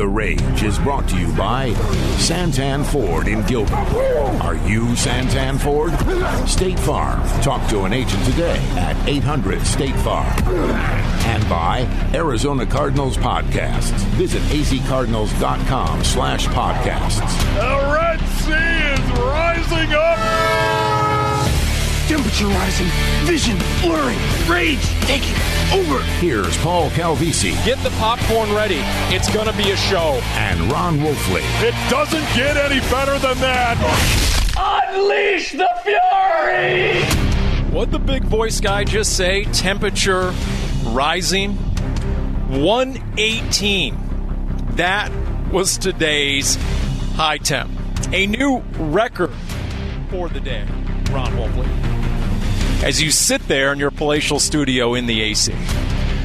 [0.00, 1.72] The Rage is brought to you by
[2.16, 3.74] Santan Ford in Gilbert.
[4.40, 5.92] Are you Santan Ford?
[6.48, 7.20] State Farm.
[7.42, 10.26] Talk to an agent today at 800 State Farm.
[10.48, 11.80] And by
[12.14, 13.90] Arizona Cardinals Podcasts.
[14.16, 17.20] Visit azcardinals.com slash podcasts.
[17.56, 20.89] The Red Sea is rising up.
[22.10, 22.88] Temperature rising,
[23.24, 25.32] vision blurring, rage taking
[25.72, 26.02] over.
[26.18, 28.80] Here's Paul Calvisi Get the popcorn ready.
[29.14, 30.20] It's going to be a show.
[30.32, 31.42] and Ron Wolfley.
[31.62, 33.78] It doesn't get any better than that.
[34.58, 37.04] Unleash the fury!
[37.72, 39.44] What the big voice guy just say?
[39.44, 40.34] Temperature
[40.86, 41.52] rising.
[42.48, 43.96] 118.
[44.72, 45.12] That
[45.52, 46.56] was today's
[47.14, 47.70] high temp.
[48.12, 49.30] A new record
[50.10, 50.66] for the day,
[51.12, 51.99] Ron Wolfley.
[52.82, 55.54] As you sit there in your palatial studio in the AC.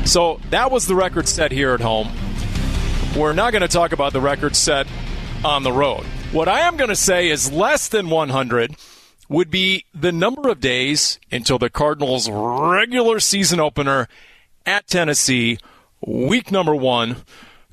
[0.05, 2.09] So that was the record set here at home.
[3.15, 4.87] We're not going to talk about the record set
[5.43, 6.05] on the road.
[6.31, 8.75] What I am going to say is less than 100
[9.27, 14.07] would be the number of days until the Cardinals' regular season opener
[14.65, 15.57] at Tennessee,
[16.05, 17.17] week number one.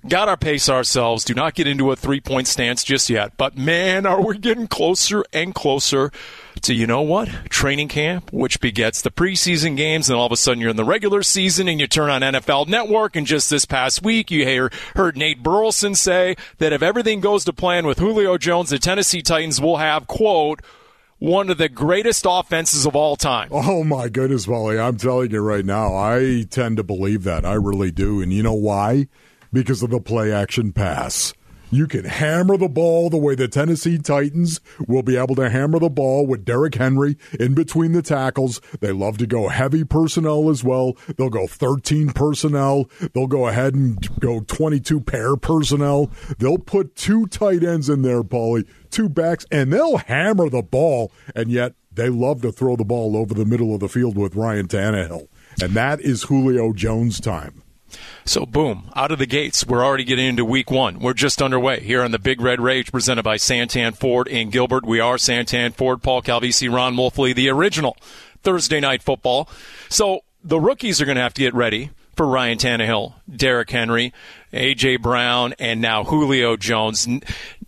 [0.09, 1.25] Got our pace ourselves.
[1.25, 3.37] Do not get into a three point stance just yet.
[3.37, 6.11] But man, are we getting closer and closer
[6.63, 7.29] to, you know what?
[7.51, 10.11] Training camp, which begets the preseason games.
[10.11, 12.67] And all of a sudden you're in the regular season and you turn on NFL
[12.67, 13.15] Network.
[13.15, 17.45] And just this past week, you hear, heard Nate Burleson say that if everything goes
[17.45, 20.63] to plan with Julio Jones, the Tennessee Titans will have, quote,
[21.21, 23.49] one of the greatest offenses of all time.
[23.53, 24.77] Oh my goodness, Wally!
[24.77, 27.45] I'm telling you right now, I tend to believe that.
[27.45, 29.07] I really do, and you know why?
[29.53, 31.35] Because of the play action pass.
[31.73, 35.79] You can hammer the ball the way the Tennessee Titans will be able to hammer
[35.79, 38.61] the ball with Derrick Henry in between the tackles.
[38.81, 40.99] They love to go heavy personnel as well.
[41.17, 42.91] They'll go 13 personnel.
[43.15, 46.11] They'll go ahead and go 22 pair personnel.
[46.39, 51.11] They'll put two tight ends in there, Paulie, two backs, and they'll hammer the ball.
[51.35, 54.37] And yet they love to throw the ball over the middle of the field with
[54.37, 55.29] Ryan Tannehill.
[55.63, 57.62] And that is Julio Jones time.
[58.25, 61.01] So, boom, out of the gates, we're already getting into week one.
[61.01, 64.85] We're just underway here on the Big Red Rage presented by Santan Ford in Gilbert.
[64.85, 67.97] We are Santan Ford, Paul Calvisi, Ron Wolfley, the original
[68.43, 69.49] Thursday night football.
[69.89, 74.13] So, the rookies are going to have to get ready for Ryan Tannehill, Derrick Henry,
[74.53, 74.97] A.J.
[74.97, 77.09] Brown, and now Julio Jones.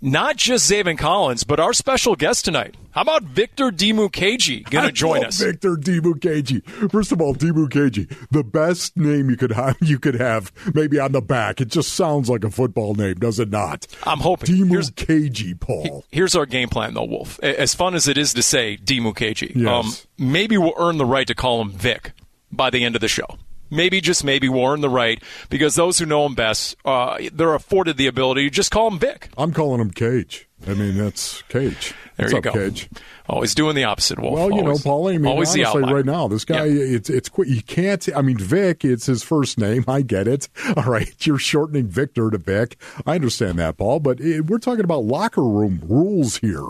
[0.06, 2.74] Not just Zaven Collins, but our special guest tonight.
[2.90, 5.40] How about Victor Dimukeje going to join us?
[5.40, 6.62] Victor Dimukeje.
[6.90, 11.12] First of all, Dimukeje, the best name you could have, you could have maybe on
[11.12, 11.58] the back.
[11.62, 13.86] It just sounds like a football name, does it not?
[14.02, 14.54] I'm hoping.
[14.54, 16.04] Dimukeje, Paul.
[16.10, 17.40] Here's our game plan, though, Wolf.
[17.42, 20.06] As fun as it is to say Dimukeje, um, Yes.
[20.18, 22.12] maybe we'll earn the right to call him Vic
[22.52, 23.38] by the end of the show.
[23.70, 27.96] Maybe, just maybe, we'll the right because those who know him best, uh, they're afforded
[27.96, 29.28] the ability to just call him Vic.
[29.36, 30.48] I'm calling him Cage.
[30.66, 31.94] I mean, that's Cage.
[32.16, 32.52] There What's you up, go.
[32.52, 32.88] Cage?
[33.28, 34.34] Always doing the opposite, Wolf.
[34.34, 35.08] Well, you Always- know, Paul.
[35.08, 36.96] I mean, always the honestly, right now, this guy, Yeah.
[36.96, 37.48] it's it's quick.
[37.48, 38.06] You can't.
[38.14, 38.84] I mean, Vic.
[38.84, 39.84] It's his first name.
[39.88, 40.48] I get it.
[40.76, 42.76] All right, you're shortening Victor to Vic.
[43.06, 44.00] I understand that, Paul.
[44.00, 46.66] But it, we're talking about locker room rules here,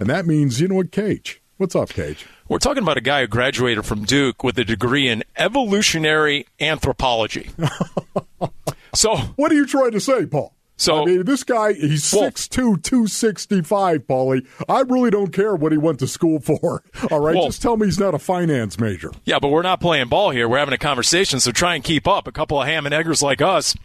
[0.00, 1.40] and that means you know what, Cage.
[1.58, 2.26] What's up, Cage?
[2.48, 7.50] We're talking about a guy who graduated from Duke with a degree in evolutionary anthropology.
[8.94, 10.54] so, What are you trying to say, Paul?
[10.78, 14.46] So- I mean, this guy, he's Well- 6'2", 265, Paulie.
[14.68, 16.82] I really don't care what he went to school for.
[17.10, 19.10] All right, Well- just tell me he's not a finance major.
[19.24, 20.48] yeah, but we're not playing ball here.
[20.48, 22.26] We're having a conversation, so try and keep up.
[22.26, 23.76] A couple of ham and eggers like us.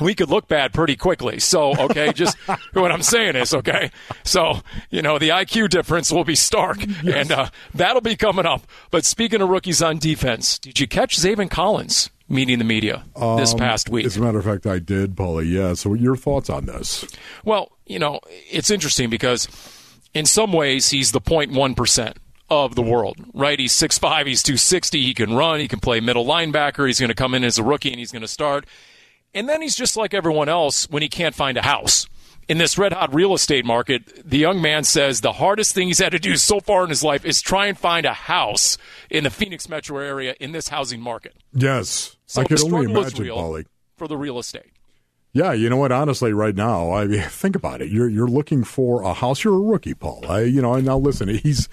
[0.00, 1.38] We could look bad pretty quickly.
[1.40, 2.36] So, okay, just
[2.74, 3.90] what I'm saying is, okay.
[4.24, 8.62] So, you know, the IQ difference will be stark, and uh, that'll be coming up.
[8.90, 13.04] But speaking of rookies on defense, did you catch Zaven Collins meeting the media
[13.36, 14.04] this past week?
[14.04, 15.50] Um, As a matter of fact, I did, Paulie.
[15.50, 15.74] Yeah.
[15.74, 17.06] So, your thoughts on this?
[17.44, 18.20] Well, you know,
[18.50, 19.48] it's interesting because
[20.14, 22.14] in some ways he's the 0.1%
[22.48, 23.58] of the world, right?
[23.58, 27.14] He's 6'5, he's 260, he can run, he can play middle linebacker, he's going to
[27.14, 28.66] come in as a rookie and he's going to start.
[29.36, 32.06] And then he's just like everyone else when he can't find a house.
[32.48, 35.98] In this red hot real estate market, the young man says the hardest thing he's
[35.98, 38.78] had to do so far in his life is try and find a house
[39.10, 41.34] in the Phoenix metro area in this housing market.
[41.52, 42.16] Yes.
[42.24, 43.66] So I can only imagine, Paulie.
[43.98, 44.72] for the real estate.
[45.34, 45.92] Yeah, you know what?
[45.92, 47.90] Honestly, right now, I mean, think about it.
[47.90, 49.44] You're you're looking for a house.
[49.44, 50.24] You're a rookie, Paul.
[50.26, 51.68] I, you know, now listen, he's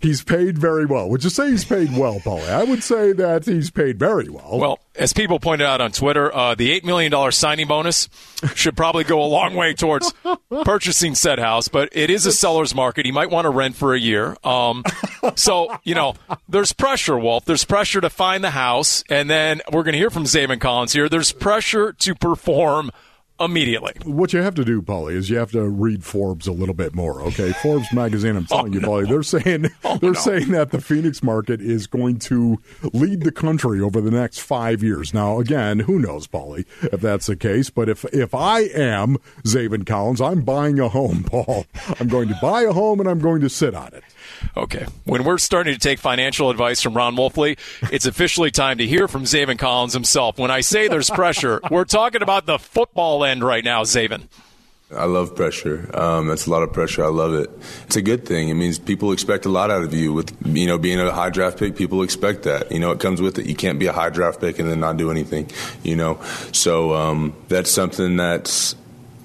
[0.00, 1.08] he's paid very well.
[1.08, 2.48] Would you say he's paid well, Paulie?
[2.48, 4.58] I would say that he's paid very well.
[4.58, 8.08] Well, as people pointed out on Twitter, uh, the $8 million signing bonus
[8.54, 10.12] should probably go a long way towards
[10.64, 13.06] purchasing said house, but it is a seller's market.
[13.06, 14.36] He might want to rent for a year.
[14.44, 14.84] Um,
[15.36, 16.14] so, you know,
[16.48, 17.44] there's pressure, Wolf.
[17.44, 20.92] There's pressure to find the house, and then we're going to hear from Zaven Collins
[20.92, 21.08] here.
[21.08, 22.90] There's pressure to perform–
[23.40, 23.94] immediately.
[24.04, 26.94] What you have to do, Paulie, is you have to read Forbes a little bit
[26.94, 27.22] more.
[27.22, 28.36] Okay, Forbes magazine.
[28.36, 30.20] I'm telling oh, you, Paulie, they're saying oh, they're no.
[30.20, 32.60] saying that the Phoenix market is going to
[32.92, 35.14] lead the country over the next five years.
[35.14, 37.70] Now, again, who knows, Paulie, if that's the case?
[37.70, 41.66] But if if I am Zaven Collins, I'm buying a home, Paul.
[42.00, 44.02] I'm going to buy a home and I'm going to sit on it.
[44.56, 44.86] Okay.
[45.04, 47.58] When we're starting to take financial advice from Ron Wolfley,
[47.92, 50.38] it's officially time to hear from Zaven Collins himself.
[50.38, 54.22] When I say there's pressure, we're talking about the football end right now, Zaven.
[54.94, 55.90] I love pressure.
[55.92, 57.04] Um, that's a lot of pressure.
[57.04, 57.50] I love it.
[57.84, 58.48] It's a good thing.
[58.48, 60.14] It means people expect a lot out of you.
[60.14, 62.72] With you know being a high draft pick, people expect that.
[62.72, 63.44] You know it comes with it.
[63.46, 65.50] You can't be a high draft pick and then not do anything.
[65.82, 66.22] You know,
[66.52, 68.76] so um, that's something that's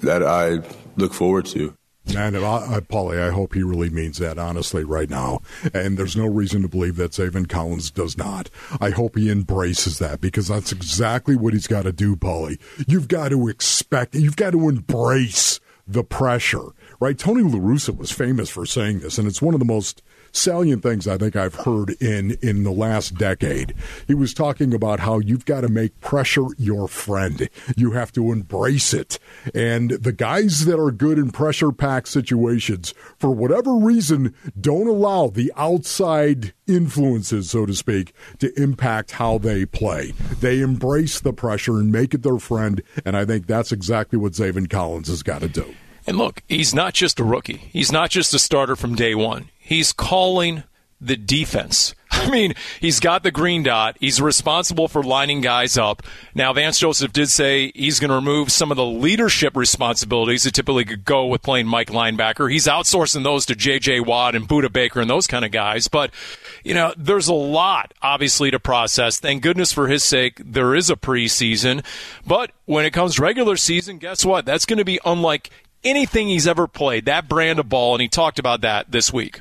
[0.02, 0.60] that I
[0.96, 1.74] look forward to.
[2.12, 5.40] Man, I, I, Paulie, I hope he really means that honestly right now.
[5.72, 8.50] And there's no reason to believe that Zaven Collins does not.
[8.80, 12.58] I hope he embraces that because that's exactly what he's got to do, Paulie.
[12.86, 16.68] You've got to expect, you've got to embrace the pressure,
[17.00, 17.18] right?
[17.18, 20.02] Tony La Russa was famous for saying this, and it's one of the most
[20.34, 23.74] salient things I think I've heard in in the last decade.
[24.06, 27.48] He was talking about how you've got to make pressure your friend.
[27.76, 29.18] You have to embrace it.
[29.54, 35.28] And the guys that are good in pressure pack situations, for whatever reason, don't allow
[35.28, 40.12] the outside influences, so to speak, to impact how they play.
[40.40, 42.82] They embrace the pressure and make it their friend.
[43.04, 45.74] And I think that's exactly what Zaven Collins has got to do.
[46.06, 47.68] And look, he's not just a rookie.
[47.72, 49.48] He's not just a starter from day one.
[49.64, 50.64] He's calling
[51.00, 51.94] the defense.
[52.10, 53.96] I mean, he's got the green dot.
[53.98, 56.02] He's responsible for lining guys up.
[56.34, 60.52] Now, Vance Joseph did say he's going to remove some of the leadership responsibilities that
[60.52, 62.52] typically go with playing Mike linebacker.
[62.52, 64.00] He's outsourcing those to J.J.
[64.00, 65.88] Watt and Budda Baker and those kind of guys.
[65.88, 66.10] But,
[66.62, 69.18] you know, there's a lot, obviously, to process.
[69.18, 71.82] Thank goodness for his sake, there is a preseason.
[72.26, 74.44] But when it comes regular season, guess what?
[74.44, 75.48] That's going to be unlike
[75.82, 79.40] anything he's ever played, that brand of ball, and he talked about that this week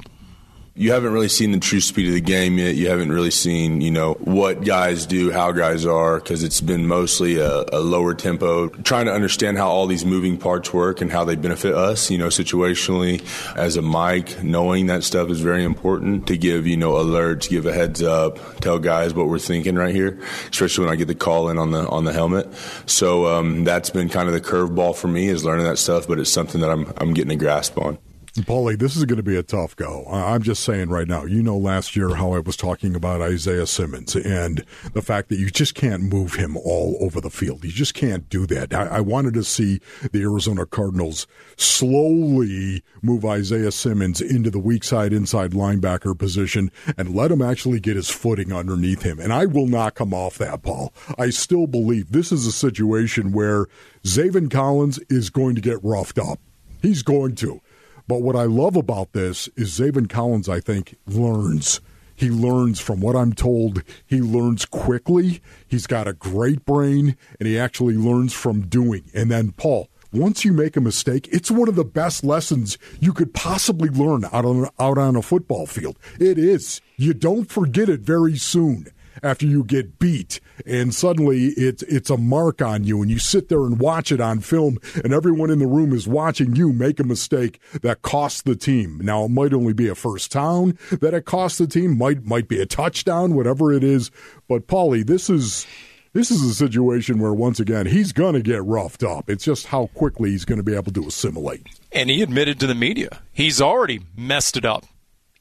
[0.75, 2.73] you haven't really seen the true speed of the game yet.
[2.73, 6.87] You haven't really seen, you know, what guys do, how guys are, because it's been
[6.87, 8.69] mostly a, a, lower tempo.
[8.69, 12.17] Trying to understand how all these moving parts work and how they benefit us, you
[12.17, 13.21] know, situationally.
[13.55, 17.67] As a mic, knowing that stuff is very important to give, you know, alerts, give
[17.67, 21.13] a heads up, tell guys what we're thinking right here, especially when I get the
[21.13, 22.51] call in on the on the helmet.
[22.87, 26.17] So um, that's been kind of the curveball for me is learning that stuff, but
[26.17, 27.99] it's something that I'm I'm getting a grasp on.
[28.41, 30.05] Paulie, this is going to be a tough go.
[30.07, 33.67] I'm just saying right now, you know, last year how I was talking about Isaiah
[33.67, 37.63] Simmons and the fact that you just can't move him all over the field.
[37.63, 38.73] You just can't do that.
[38.73, 39.81] I, I wanted to see
[40.11, 41.27] the Arizona Cardinals
[41.57, 47.79] slowly move Isaiah Simmons into the weak side inside linebacker position and let him actually
[47.79, 49.19] get his footing underneath him.
[49.19, 50.91] And I will not come off that, Paul.
[51.19, 53.67] I still believe this is a situation where
[54.03, 56.39] Zaven Collins is going to get roughed up.
[56.81, 57.61] He's going to.
[58.07, 61.79] But what I love about this is Zaven Collins, I think, learns.
[62.15, 63.81] He learns from what I'm told.
[64.05, 65.41] He learns quickly.
[65.67, 69.05] He's got a great brain, and he actually learns from doing.
[69.13, 73.13] And then, Paul, once you make a mistake, it's one of the best lessons you
[73.13, 75.97] could possibly learn out on, out on a football field.
[76.19, 76.81] It is.
[76.97, 82.17] You don't forget it very soon after you get beat and suddenly it's it's a
[82.17, 85.59] mark on you and you sit there and watch it on film and everyone in
[85.59, 88.99] the room is watching you make a mistake that costs the team.
[89.01, 92.47] Now it might only be a first down that it costs the team, might might
[92.47, 94.11] be a touchdown, whatever it is.
[94.47, 95.65] But Paulie, this is
[96.13, 99.29] this is a situation where once again he's going to get roughed up.
[99.29, 101.67] It's just how quickly he's going to be able to assimilate.
[101.91, 104.85] And he admitted to the media he's already messed it up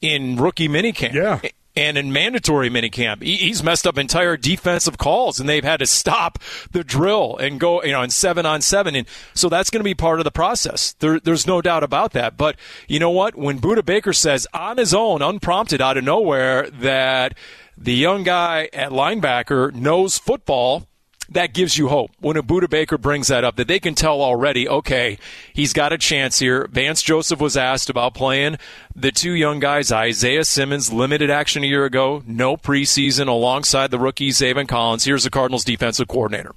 [0.00, 1.12] in rookie minicamp.
[1.12, 1.40] Yeah
[1.74, 6.38] and in mandatory minicamp, he's messed up entire defensive calls, and they've had to stop
[6.70, 9.84] the drill and go, you know, in seven on seven, and so that's going to
[9.84, 10.92] be part of the process.
[10.94, 12.36] There, there's no doubt about that.
[12.36, 12.56] But
[12.88, 13.34] you know what?
[13.34, 17.36] When Budda Baker says on his own, unprompted, out of nowhere, that
[17.76, 20.86] the young guy at linebacker knows football
[21.34, 24.20] that gives you hope when a Budda Baker brings that up that they can tell
[24.20, 25.18] already, okay,
[25.52, 26.66] he's got a chance here.
[26.68, 28.58] Vance Joseph was asked about playing
[28.94, 33.98] the two young guys, Isaiah Simmons, limited action a year ago, no preseason alongside the
[33.98, 35.04] rookie Zaven Collins.
[35.04, 36.54] Here's the Cardinals defensive coordinator.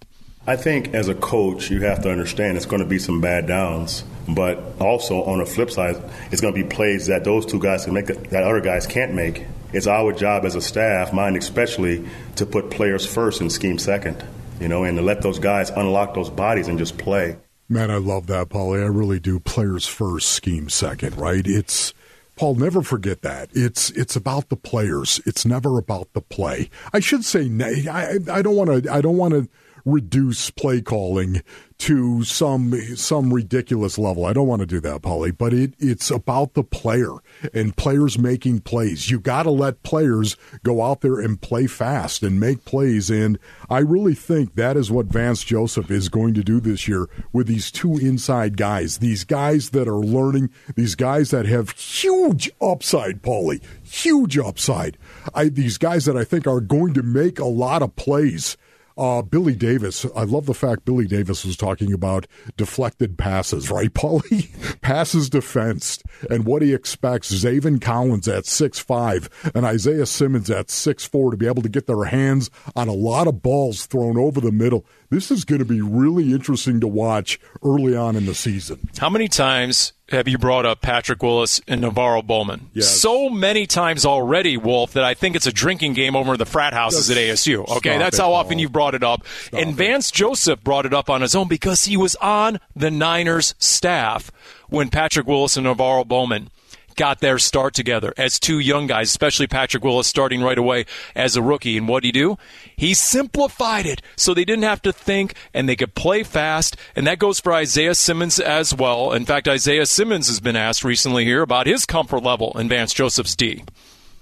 [0.48, 3.48] I think as a coach, you have to understand it's going to be some bad
[3.48, 6.01] downs But also on the flip side,
[6.32, 9.13] it's going to be plays that those two guys can make that other guys can't
[9.13, 9.46] make.
[9.72, 14.24] It's our job as a staff, mine especially, to put players first and scheme second.
[14.59, 17.38] You know, and to let those guys unlock those bodies and just play.
[17.67, 18.81] Man, I love that, Paulie.
[18.81, 19.39] I really do.
[19.39, 21.45] Players first, scheme second, right?
[21.45, 21.93] It's
[22.35, 22.55] Paul.
[22.55, 23.50] Never forget that.
[23.53, 25.19] It's it's about the players.
[25.25, 26.69] It's never about the play.
[26.93, 27.50] I should say.
[27.89, 28.91] I I don't want to.
[28.91, 29.50] I don't want to
[29.86, 31.42] reduce play calling
[31.77, 34.25] to some some ridiculous level.
[34.25, 37.12] I don't want to do that, Paulie, but it it's about the player
[37.54, 39.12] and players making plays.
[39.12, 43.38] You got to let players go out there and play fast and make plays and
[43.70, 47.48] I really think that is what Vance Joseph is going to do this year with
[47.48, 49.00] these two inside guys.
[49.00, 53.62] These guys that are learning, these guys that have huge upside, Paulie.
[53.84, 54.98] Huge upside.
[55.34, 58.58] I, these guys that I think are going to make a lot of plays
[58.98, 63.94] uh, Billy Davis, I love the fact Billy Davis was talking about deflected passes, right,
[63.94, 64.50] Paulie?
[64.82, 70.70] passes defensed and what he expects Zaven Collins at six five and Isaiah Simmons at
[70.70, 74.18] six four to be able to get their hands on a lot of balls thrown
[74.18, 74.86] over the middle.
[75.09, 78.89] This is going to be really interesting to watch early on in the season.
[78.97, 82.69] How many times have you brought up Patrick Willis and NaVorro Bowman?
[82.74, 82.89] Yes.
[82.89, 86.74] So many times already, Wolf, that I think it's a drinking game over the frat
[86.74, 87.67] houses at ASU.
[87.77, 89.25] Okay, that's it, how often you've brought it up.
[89.27, 89.75] Stop and it.
[89.75, 94.31] Vance Joseph brought it up on his own because he was on the Niners staff
[94.69, 96.50] when Patrick Willis and NaVorro Bowman
[96.96, 100.86] got their start together as two young guys, especially Patrick Willis starting right away
[101.16, 101.78] as a rookie.
[101.78, 102.38] And what did he do?
[102.75, 106.75] He simplified it so they didn't have to think and they could play fast.
[106.96, 109.14] And that goes for Isaiah Simmons as well.
[109.14, 112.94] In fact, Isaiah Simmons has been asked recently here about his comfort level in Vance
[112.94, 113.64] Joseph's D.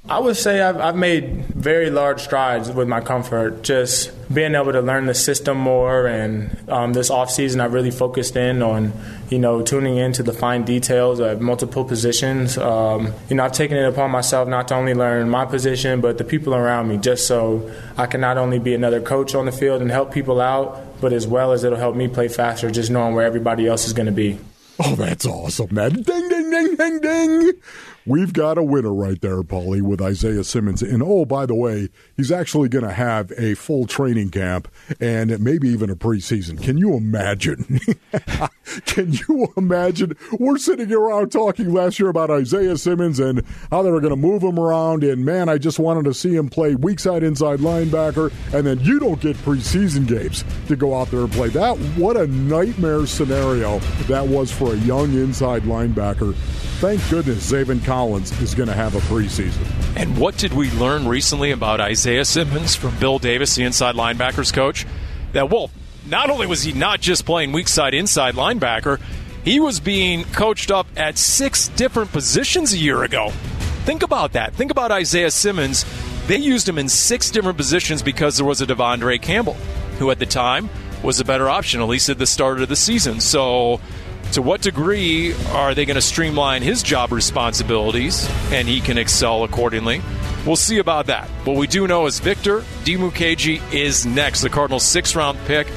[0.09, 3.63] I would say I've, I've made very large strides with my comfort.
[3.63, 7.89] Just being able to learn the system more, and um, this off season, I really
[7.89, 8.91] focused in on,
[9.29, 12.57] you know, tuning into the fine details of multiple positions.
[12.57, 16.17] Um, you know, I've taken it upon myself not to only learn my position, but
[16.17, 19.53] the people around me, just so I can not only be another coach on the
[19.53, 22.91] field and help people out, but as well as it'll help me play faster, just
[22.91, 24.37] knowing where everybody else is going to be.
[24.79, 25.93] Oh, that's awesome, man.
[25.93, 27.53] Ding, ding, ding, ding, ding.
[28.05, 30.81] We've got a winner right there, Paulie, with Isaiah Simmons.
[30.81, 34.67] And oh, by the way, he's actually going to have a full training camp
[34.99, 36.61] and maybe even a preseason.
[36.61, 37.79] Can you imagine?
[38.85, 40.17] Can you imagine?
[40.37, 44.17] We're sitting around talking last year about Isaiah Simmons and how they were going to
[44.17, 45.05] move him around.
[45.05, 48.33] And man, I just wanted to see him play weak side inside linebacker.
[48.53, 51.49] And then you don't get preseason games to go out there and play.
[51.49, 56.35] That what a nightmare scenario that was for a young inside linebacker.
[56.83, 59.65] Thank goodness Zaven Collins is going to have a preseason.
[59.95, 64.51] And what did we learn recently about Isaiah Simmons from Bill Davis, the inside linebackers
[64.51, 64.85] coach?
[65.31, 65.71] That Wolf,
[66.09, 68.99] not only was he not just playing weak side inside linebacker,
[69.45, 73.29] he was being coached up at six different positions a year ago.
[73.85, 74.53] Think about that.
[74.53, 75.85] Think about Isaiah Simmons.
[76.27, 79.55] They used him in six different positions because there was a De'Vondre Campbell,
[79.99, 80.69] who at the time
[81.01, 83.21] was a better option, at least at the start of the season.
[83.21, 83.79] So
[84.33, 89.43] to what degree are they going to streamline his job responsibilities and he can excel
[89.43, 90.01] accordingly?
[90.45, 91.29] We'll see about that.
[91.45, 95.67] What we do know is Victor Dimukeje is next, the Cardinals' sixth round pick.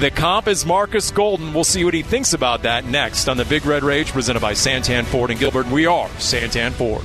[0.00, 1.54] The comp is Marcus Golden.
[1.54, 4.52] We'll see what he thinks about that next on the Big Red Rage presented by
[4.52, 5.66] Santan Ford and Gilbert.
[5.68, 7.02] We are Santan Ford.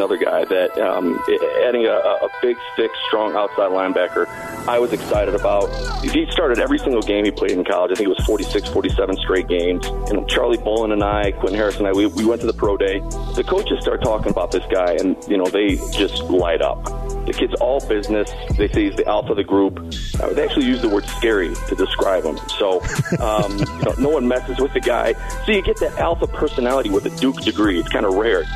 [0.00, 1.22] Another guy that, um,
[1.62, 4.26] adding a, a big, thick, strong outside linebacker,
[4.66, 5.66] I was excited about.
[6.02, 7.92] He started every single game he played in college.
[7.92, 9.86] I think it was 46, 47 straight games.
[10.08, 12.78] And Charlie Bullen and I, Quentin Harris and I, we, we went to the pro
[12.78, 13.00] day.
[13.34, 16.82] The coaches start talking about this guy, and, you know, they just light up.
[17.26, 18.32] The kid's all business.
[18.56, 19.80] They say he's the alpha of the group.
[20.18, 22.38] Uh, they actually use the word scary to describe him.
[22.58, 22.80] So,
[23.20, 25.12] um, you know, no one messes with the guy.
[25.44, 27.78] So you get that alpha personality with a Duke degree.
[27.78, 28.46] It's kind of rare.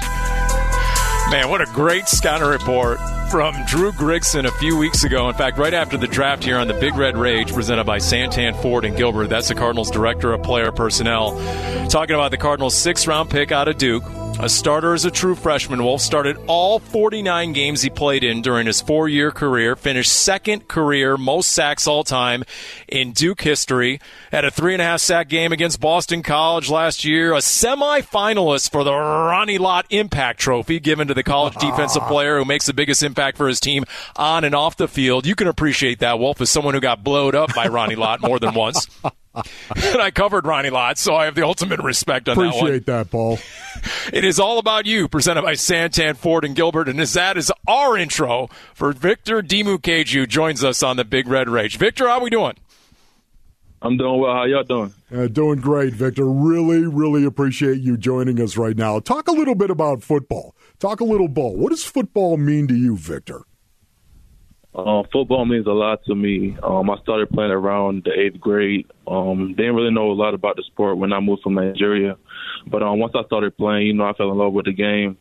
[1.35, 5.29] Man, what a great scouting report from Drew Grigson a few weeks ago.
[5.29, 8.55] In fact, right after the draft here on the Big Red Rage, presented by Santan
[8.63, 9.31] Ford and Gilbert.
[9.31, 11.33] That's the Cardinals' director of player personnel.
[11.89, 14.05] Talking about the Cardinals' sixth round pick out of Duke.
[14.41, 18.67] A starter as a true freshman, Wolf started all 49 games he played in during
[18.67, 22.43] his four year career, finished second career most sacks all time
[22.89, 24.01] in Duke history.
[24.33, 28.71] Had a three and a half sack game against Boston College last year, a semifinalist
[28.71, 32.75] for the Ronnie Lott Impact Trophy given to the college defensive player who makes the
[32.75, 33.85] biggest impact for his team
[34.17, 35.27] on and off the field.
[35.27, 38.41] You can appreciate that, Wolf, as someone who got blowed up by Ronnie Lott more
[38.41, 38.89] than once.
[39.35, 43.11] and I covered Ronnie Lott, so I have the ultimate respect on Appreciate that that,
[43.11, 43.39] Paul.
[44.13, 47.53] It is all about you, presented by Santan Ford and Gilbert, and as that is
[47.67, 51.77] our intro for Victor Dimukeje, joins us on the Big Red Rage.
[51.77, 52.55] Victor, how we doing?
[53.83, 54.33] I'm doing well.
[54.33, 54.95] How y'all doing?
[55.15, 56.25] Uh, doing great, Victor.
[56.25, 58.99] Really, really appreciate you joining us right now.
[59.01, 60.55] Talk a little bit about football.
[60.79, 61.55] Talk a little ball.
[61.57, 63.43] What does football mean to you, Victor?
[64.75, 66.57] Uh, football means a lot to me.
[66.63, 68.87] Um, I started playing around the eighth grade.
[69.07, 72.17] Um, didn't really know a lot about the sport when I moved from Nigeria,
[72.67, 75.17] but um, once I started playing, you know, I fell in love with the game.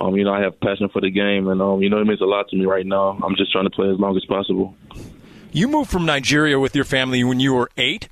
[0.00, 2.20] Um, you know, I have passion for the game, and um, you know, it means
[2.20, 3.18] a lot to me right now.
[3.22, 4.74] I'm just trying to play as long as possible.
[5.52, 8.08] You moved from Nigeria with your family when you were eight.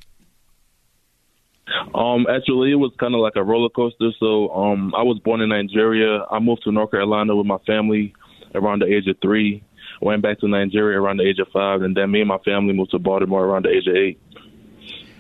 [1.93, 4.11] Um, actually, it was kind of like a roller coaster.
[4.21, 6.25] So, um, I was born in Nigeria.
[6.31, 8.15] I moved to North Carolina with my family
[8.55, 9.65] around the age of three.
[10.05, 12.75] Went back to Nigeria around the age of five, and then me and my family
[12.75, 14.21] moved to Baltimore around the age of eight.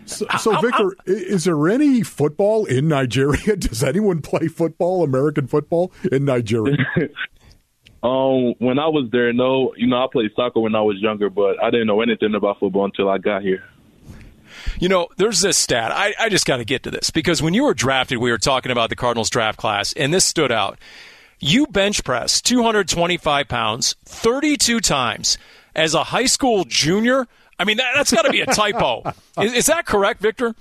[0.05, 3.57] So, so Victor, is there any football in Nigeria?
[3.57, 6.77] Does anyone play football, American football, in Nigeria?
[8.03, 11.31] Um, when I was there, no, you know, I played soccer when I was younger,
[11.31, 13.65] but I didn't know anything about football until I got here.
[14.79, 15.91] You know, there's this stat.
[15.91, 18.37] I, I just got to get to this because when you were drafted, we were
[18.37, 20.79] talking about the Cardinals draft class, and this stood out.
[21.45, 25.37] You bench press 225 pounds 32 times
[25.77, 27.27] as a high school junior.
[27.59, 29.03] I mean, that, that's got to be a typo.
[29.43, 30.55] is, is that correct, Victor?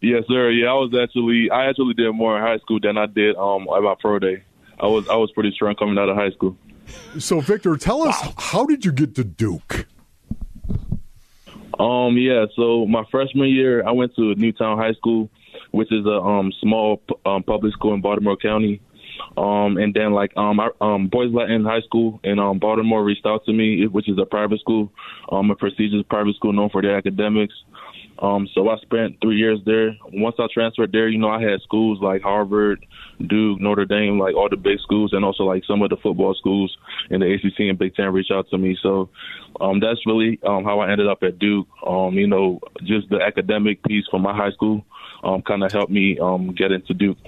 [0.00, 0.50] Yes, sir.
[0.50, 3.66] Yeah, I was actually I actually did more in high school than I did um
[3.76, 4.44] at my pro day.
[4.78, 6.56] I was I was pretty strong coming out of high school.
[7.18, 9.88] So, Victor, tell us how did you get to Duke?
[11.80, 12.46] Um, yeah.
[12.54, 15.28] So my freshman year, I went to Newtown High School,
[15.72, 18.80] which is a um small um, public school in Baltimore County.
[19.36, 23.26] Um, and then like um, I, um, Boys Latin High School in um, Baltimore reached
[23.26, 24.90] out to me, which is a private school,
[25.30, 27.54] um, a prestigious private school known for their academics.
[28.18, 29.90] Um, so I spent three years there.
[30.12, 32.84] Once I transferred there, you know, I had schools like Harvard,
[33.26, 36.34] Duke, Notre Dame, like all the big schools, and also like some of the football
[36.34, 36.74] schools
[37.10, 38.76] in the ACC and Big Ten reach out to me.
[38.82, 39.10] So
[39.60, 41.68] um, that's really um, how I ended up at Duke.
[41.86, 44.84] Um, you know, just the academic piece from my high school
[45.22, 47.18] um, kind of helped me um, get into Duke.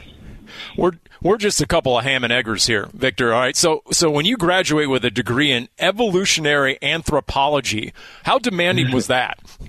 [0.77, 3.33] We're we're just a couple of ham and eggers here, Victor.
[3.33, 3.57] All right.
[3.57, 7.93] So so when you graduate with a degree in evolutionary anthropology,
[8.25, 9.39] how demanding was that?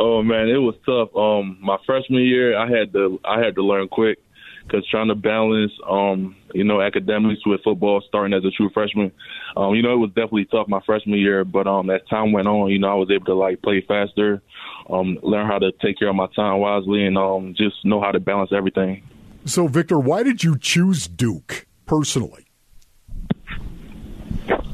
[0.00, 1.14] Oh man, it was tough.
[1.16, 4.18] Um, my freshman year, I had to I had to learn quick
[4.62, 9.10] because trying to balance, um, you know, academics with football, starting as a true freshman,
[9.56, 11.44] um, you know, it was definitely tough my freshman year.
[11.44, 14.40] But um, as time went on, you know, I was able to like play faster,
[14.88, 18.12] um, learn how to take care of my time wisely, and um, just know how
[18.12, 19.02] to balance everything.
[19.48, 22.44] So, Victor, why did you choose Duke personally?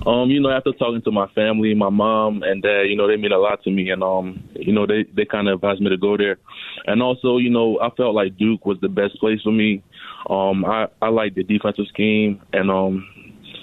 [0.05, 3.17] Um, you know, after talking to my family, my mom and dad, you know, they
[3.17, 5.91] mean a lot to me, and um, you know, they they kind of advised me
[5.91, 6.39] to go there,
[6.87, 9.83] and also, you know, I felt like Duke was the best place for me.
[10.29, 13.07] Um, I I like the defensive scheme, and um,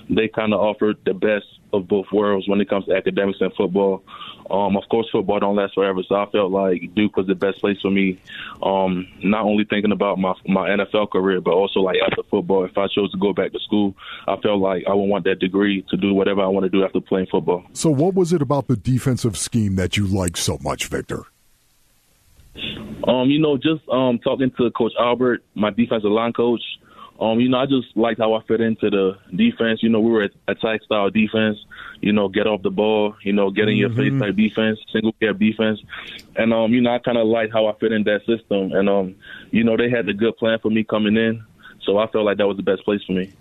[0.10, 3.54] they kind of offered the best of both worlds when it comes to academics and
[3.54, 4.04] football.
[4.50, 7.60] Um, of course, football don't last forever, so I felt like Duke was the best
[7.60, 8.20] place for me.
[8.62, 12.66] Um, not only thinking about my my NFL career, but also like after football.
[12.66, 13.96] If I chose to go back to school,
[14.28, 16.84] I felt like I would want that degree to do whatever I want to do
[16.84, 17.64] after playing football.
[17.74, 21.24] So, what was it about the defensive scheme that you liked so much, Victor?
[23.08, 26.62] Um, you know, just um, talking to Coach Albert, my defensive line coach.
[27.22, 29.84] Um, you know, I just liked how I fit into the defense.
[29.84, 31.60] You know, we were a attack style defense.
[32.02, 33.16] You know, get off the ball.
[33.22, 35.80] You know, get in your face type defense, single gap defense.
[36.36, 38.74] And um, you know, I kind of liked how I fit in that system.
[38.74, 39.16] And um,
[39.52, 41.46] you know, they had a good plan for me coming in,
[41.84, 43.32] so I felt like that was the best place for me.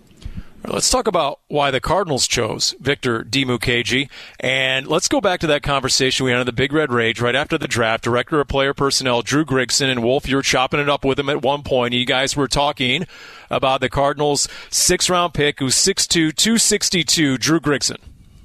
[0.63, 4.09] Let's talk about why the Cardinals chose Victor Dimukeje.
[4.39, 7.35] And let's go back to that conversation we had on the Big Red Rage right
[7.35, 8.03] after the draft.
[8.03, 11.29] Director of Player Personnel, Drew Grigson, and Wolf, you were chopping it up with him
[11.29, 11.95] at one point.
[11.95, 13.07] You guys were talking
[13.49, 17.97] about the Cardinals' six round pick, who's 6'2, 262, Drew Grigson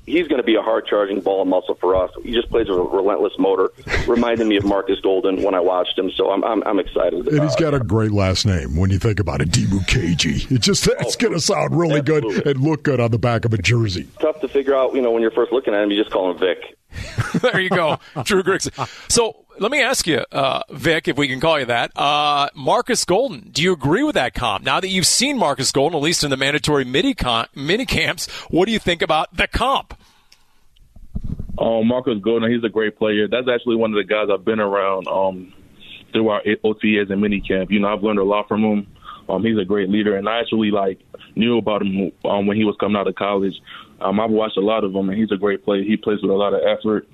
[0.06, 2.10] he's going to be a hard charging ball and muscle for us.
[2.22, 3.70] He just plays with a relentless motor,
[4.06, 6.10] reminding me of Marcus Golden when I watched him.
[6.12, 7.26] So I'm I'm, I'm excited.
[7.28, 10.50] And he's got a great last name when you think about it, Dimukeje.
[10.50, 12.34] It just oh, it's going to sound really Absolutely.
[12.34, 14.08] good and look good on the back of a jersey.
[14.20, 16.30] Tough to figure out, you know, when you're first looking at him, you just call
[16.30, 16.78] him Vic.
[17.42, 18.88] there you go, Drew Grigson.
[19.10, 23.04] So let me ask you, uh, Vic, if we can call you that, uh, Marcus
[23.04, 23.50] Golden.
[23.50, 24.64] Do you agree with that comp?
[24.64, 28.30] Now that you've seen Marcus Golden, at least in the mandatory mini con- mini camps,
[28.50, 29.94] what do you think about the comp?
[31.58, 33.28] Um, Marcus Golden, he's a great player.
[33.28, 35.52] That's actually one of the guys I've been around um,
[36.12, 37.70] through our OTAs and minicamp.
[37.70, 38.86] You know, I've learned a lot from him.
[39.28, 41.00] Um, he's a great leader, and I actually like
[41.34, 43.54] knew about him um, when he was coming out of college.
[44.00, 45.82] Um, I've watched a lot of him, and he's a great player.
[45.82, 47.08] He plays with a lot of effort.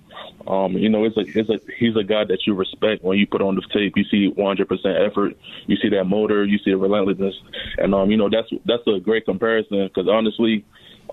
[0.46, 3.26] Um, you know, it's a, it's a, he's a guy that you respect when you
[3.26, 3.96] put on the tape.
[3.96, 7.34] You see 100% effort, you see that motor, you see the relentlessness,
[7.78, 10.64] and um, you know that's that's a great comparison because honestly,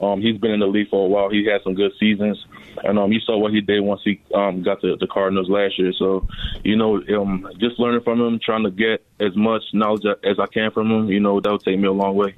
[0.02, 1.30] um, he's been in the league for a while.
[1.30, 2.44] He had some good seasons,
[2.84, 5.78] and um, you saw what he did once he um, got to the Cardinals last
[5.78, 5.92] year.
[5.98, 6.28] So,
[6.64, 10.46] you know, um, just learning from him, trying to get as much knowledge as I
[10.48, 12.36] can from him, you know, that would take me a long way.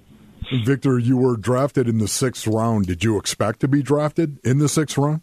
[0.51, 2.87] Victor, you were drafted in the sixth round.
[2.87, 5.21] Did you expect to be drafted in the sixth round?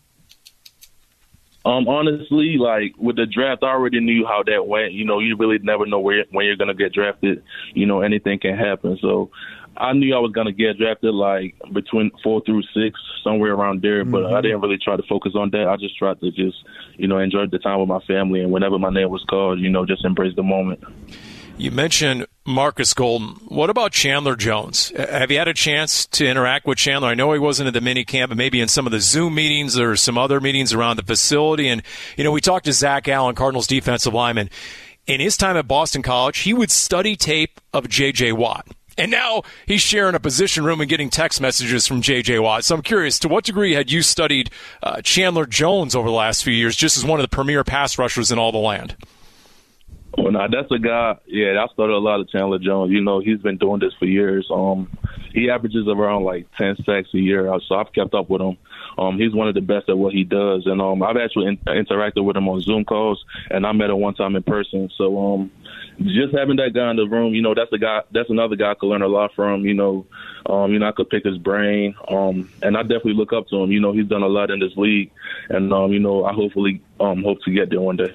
[1.69, 4.93] Um, honestly, like with the draft, I already knew how that went.
[4.93, 7.43] You know, you really never know where when you're gonna get drafted.
[7.75, 8.97] You know, anything can happen.
[9.03, 9.31] So,
[9.77, 14.03] I knew I was gonna get drafted like between four through six, somewhere around there.
[14.07, 14.35] But mm-hmm.
[14.35, 15.69] I didn't really try to focus on that.
[15.69, 16.57] I just tried to just,
[16.97, 19.69] you know, enjoy the time with my family, and whenever my name was called, you
[19.69, 20.83] know, just embrace the moment.
[21.59, 23.31] You mentioned Marcus Golden.
[23.49, 24.93] What about Chandler Jones?
[24.97, 27.09] Have you had a chance to interact with Chandler?
[27.09, 29.35] I know he wasn't at the mini camp, but maybe in some of the Zoom
[29.35, 31.69] meetings or some other meetings around the facility.
[31.69, 31.83] And,
[32.17, 34.51] you know, we talked to Zach Allen, Cardinals defensive lineman.
[35.09, 38.33] In his time at Boston College, he would study tape of J.J.
[38.33, 38.69] Watt.
[38.97, 42.39] And now he's sharing a position room and getting text messages from J.J.
[42.39, 42.65] Watt.
[42.65, 46.45] So I'm curious, to what degree had you studied uh, Chandler Jones over the last
[46.45, 48.97] few years, just as one of the premier pass rushers in all the land?
[50.17, 51.19] Well, now that's a guy.
[51.27, 52.93] Yeah, I started a lot of Chandler Jones.
[52.93, 54.49] You know, he's been doing this for years.
[54.53, 54.89] Um,
[55.33, 58.57] he averages around like ten sacks a year, so I've kept up with him.
[58.97, 61.57] Um, he's one of the best at what he does, and um, I've actually in-
[61.85, 64.91] interacted with him on Zoom calls, and I met him one time in person.
[64.97, 65.53] So, um,
[65.99, 68.01] just having that guy in the room, you know, that's a guy.
[68.11, 69.65] That's another guy I could learn a lot from.
[69.65, 70.07] You know,
[70.47, 73.57] um, you know, I could pick his brain, um, and I definitely look up to
[73.57, 73.71] him.
[73.71, 75.13] You know, he's done a lot in this league,
[75.51, 78.15] and um, you know, I hopefully um, hope to get there one day.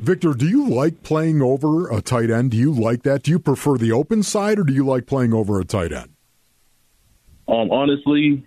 [0.00, 2.50] Victor, do you like playing over a tight end?
[2.50, 3.22] Do you like that?
[3.22, 6.10] Do you prefer the open side or do you like playing over a tight end?
[7.48, 8.44] Um, honestly,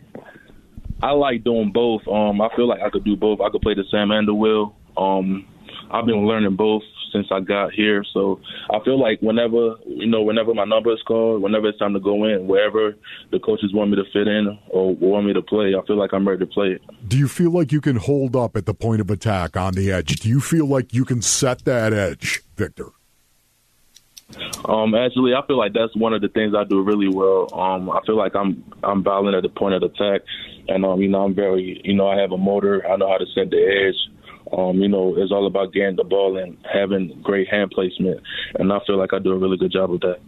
[1.02, 2.08] I like doing both.
[2.08, 3.40] Um, I feel like I could do both.
[3.42, 4.76] I could play the Sam and the Will.
[4.96, 5.46] Um,
[5.92, 8.04] I've been learning both since I got here.
[8.14, 8.40] So
[8.70, 12.00] I feel like whenever you know, whenever my number is called, whenever it's time to
[12.00, 12.96] go in, wherever
[13.32, 16.14] the coaches want me to fit in or want me to play, I feel like
[16.14, 16.82] I'm ready to play it.
[17.08, 19.92] Do you feel like you can hold up at the point of attack on the
[19.92, 20.20] edge?
[20.20, 22.92] Do you feel like you can set that edge, Victor?
[24.66, 27.48] Um, actually, I feel like that's one of the things I do really well.
[27.58, 30.22] Um, I feel like I'm I'm violent at the point of attack,
[30.68, 32.86] and um, you know I'm very you know I have a motor.
[32.86, 33.96] I know how to set the edge.
[34.52, 38.22] Um, you know, it's all about getting the ball and having great hand placement,
[38.56, 40.20] and I feel like I do a really good job with that.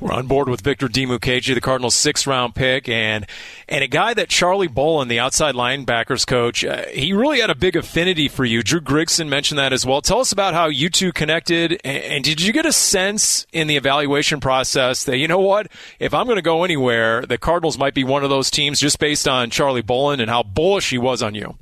[0.00, 3.26] We're on board with Victor Dimukeje, the Cardinals' sixth-round pick, and
[3.68, 7.54] and a guy that Charlie Bullen, the outside linebackers coach, uh, he really had a
[7.54, 8.62] big affinity for you.
[8.62, 10.00] Drew Grigson mentioned that as well.
[10.00, 13.66] Tell us about how you two connected, and, and did you get a sense in
[13.66, 17.76] the evaluation process that you know what, if I'm going to go anywhere, the Cardinals
[17.76, 20.98] might be one of those teams just based on Charlie Bullen and how bullish he
[20.98, 21.58] was on you.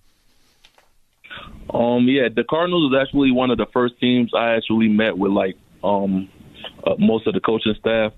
[1.73, 5.33] Um, yeah, the Cardinals was actually one of the first teams I actually met with
[5.33, 6.29] like um
[6.85, 8.13] uh, most of the coaching staff.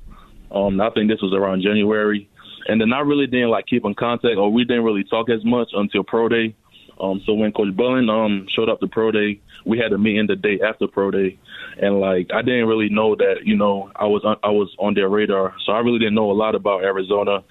[0.50, 2.28] Um, I think this was around January,
[2.66, 5.44] and then I really didn't like keep in contact, or we didn't really talk as
[5.44, 6.54] much until pro day.
[7.00, 10.26] Um, so when Coach Bullen um showed up to pro day, we had a meeting
[10.26, 11.38] the day after pro day,
[11.78, 14.94] and like I didn't really know that you know I was on, I was on
[14.94, 17.42] their radar, so I really didn't know a lot about Arizona.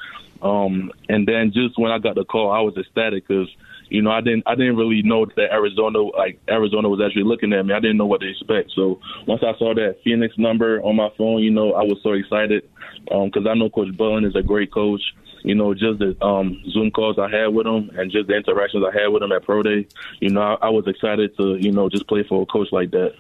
[0.42, 3.50] Um, and then just when I got the call, I was ecstatic because
[3.90, 7.54] you know, I didn't I didn't really know that Arizona like Arizona was actually looking
[7.54, 7.74] at me.
[7.74, 8.72] I didn't know what to expect.
[8.76, 12.14] So once I saw that Phoenix number on my phone, you know, I was so
[12.14, 12.70] excited
[13.06, 15.02] because um, I know Coach Bullen is a great coach.
[15.44, 18.84] You know, just the um, Zoom calls I had with him and just the interactions
[18.86, 19.88] I had with him at Pro Day.
[20.20, 22.92] You know, I, I was excited to you know just play for a coach like
[22.92, 23.14] that.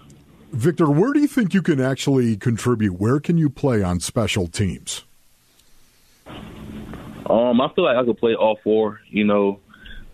[0.51, 2.93] Victor, where do you think you can actually contribute?
[2.99, 5.03] Where can you play on special teams?
[7.29, 8.99] Um, I feel like I could play all four.
[9.09, 9.59] You know,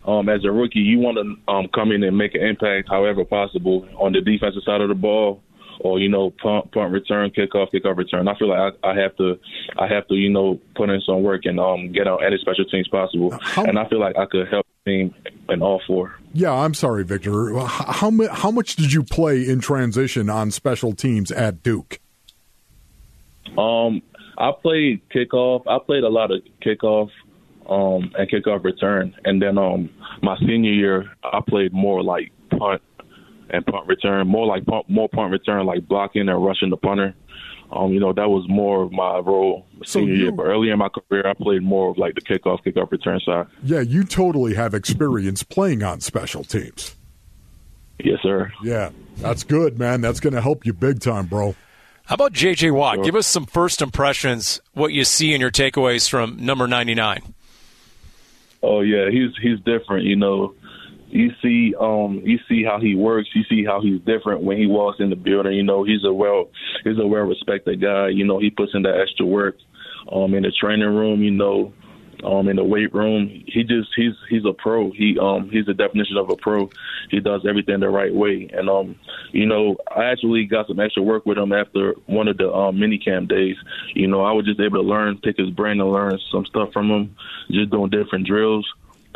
[0.08, 3.26] um, as a rookie, you want to um, come in and make an impact however
[3.26, 5.42] possible on the defensive side of the ball,
[5.80, 8.28] or you know, punt, punt return, kickoff, kickoff return.
[8.28, 9.40] I feel like I, I have to,
[9.78, 12.66] I have to, you know, put in some work and um, get on any special
[12.66, 13.38] teams possible.
[13.42, 15.16] How, and I feel like I could help the team
[15.50, 16.16] in all four.
[16.34, 17.58] Yeah, I'm sorry, Victor.
[17.60, 22.00] How how much did you play in transition on special teams at Duke?
[23.58, 24.02] Um,
[24.38, 25.64] I played kickoff.
[25.68, 27.10] I played a lot of kickoff
[27.68, 29.16] um, and kickoff return.
[29.24, 29.90] And then um,
[30.22, 32.82] my senior year, I played more like punt
[33.50, 37.16] and punt return, more like punt, more punt return, like blocking and rushing the punter.
[37.72, 40.32] Um, you know, that was more of my role so senior you, year.
[40.32, 43.48] But early in my career, I played more of like the kickoff, kickoff return side.
[43.64, 46.96] Yeah, you totally have experience playing on special teams.
[48.00, 48.52] Yes, sir.
[48.64, 50.02] Yeah, that's good, man.
[50.02, 51.56] That's going to help you big time, bro.
[52.06, 52.70] How about J.J.
[52.70, 52.96] Watt?
[52.96, 53.04] Sure.
[53.04, 57.34] Give us some first impressions, what you see in your takeaways from number 99.
[58.66, 60.06] Oh yeah, he's he's different.
[60.06, 60.56] You know,
[61.08, 64.66] you see um you see how he works you see how he's different when he
[64.66, 65.84] walks in the building you know.
[65.84, 66.50] He's a well
[66.84, 68.40] he's a well respected guy you know.
[68.40, 69.56] He puts in the extra work
[70.12, 71.74] um in the training room you know
[72.26, 74.92] um in the weight room he just he's he's a pro.
[74.92, 76.70] He um he's the definition of a pro.
[77.10, 78.50] He does everything the right way.
[78.52, 78.96] And um
[79.32, 82.80] you know i actually got some extra work with him after one of the um
[82.80, 83.56] mini camp days.
[83.94, 86.72] You know i was just able to learn pick his brain and learn some stuff
[86.74, 87.16] from him
[87.50, 88.68] just doing different drills.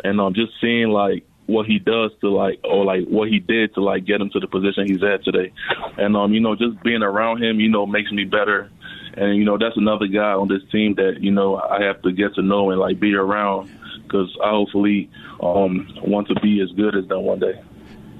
[0.04, 3.74] And um just seeing like what he does to like or like what he did
[3.74, 5.52] to like get him to the position he's at today.
[5.98, 8.70] And um, you know, just being around him, you know, makes me better.
[9.14, 12.12] And you know, that's another guy on this team that you know I have to
[12.12, 13.70] get to know and like be around
[14.02, 15.10] because I hopefully
[15.42, 17.60] um want to be as good as them one day.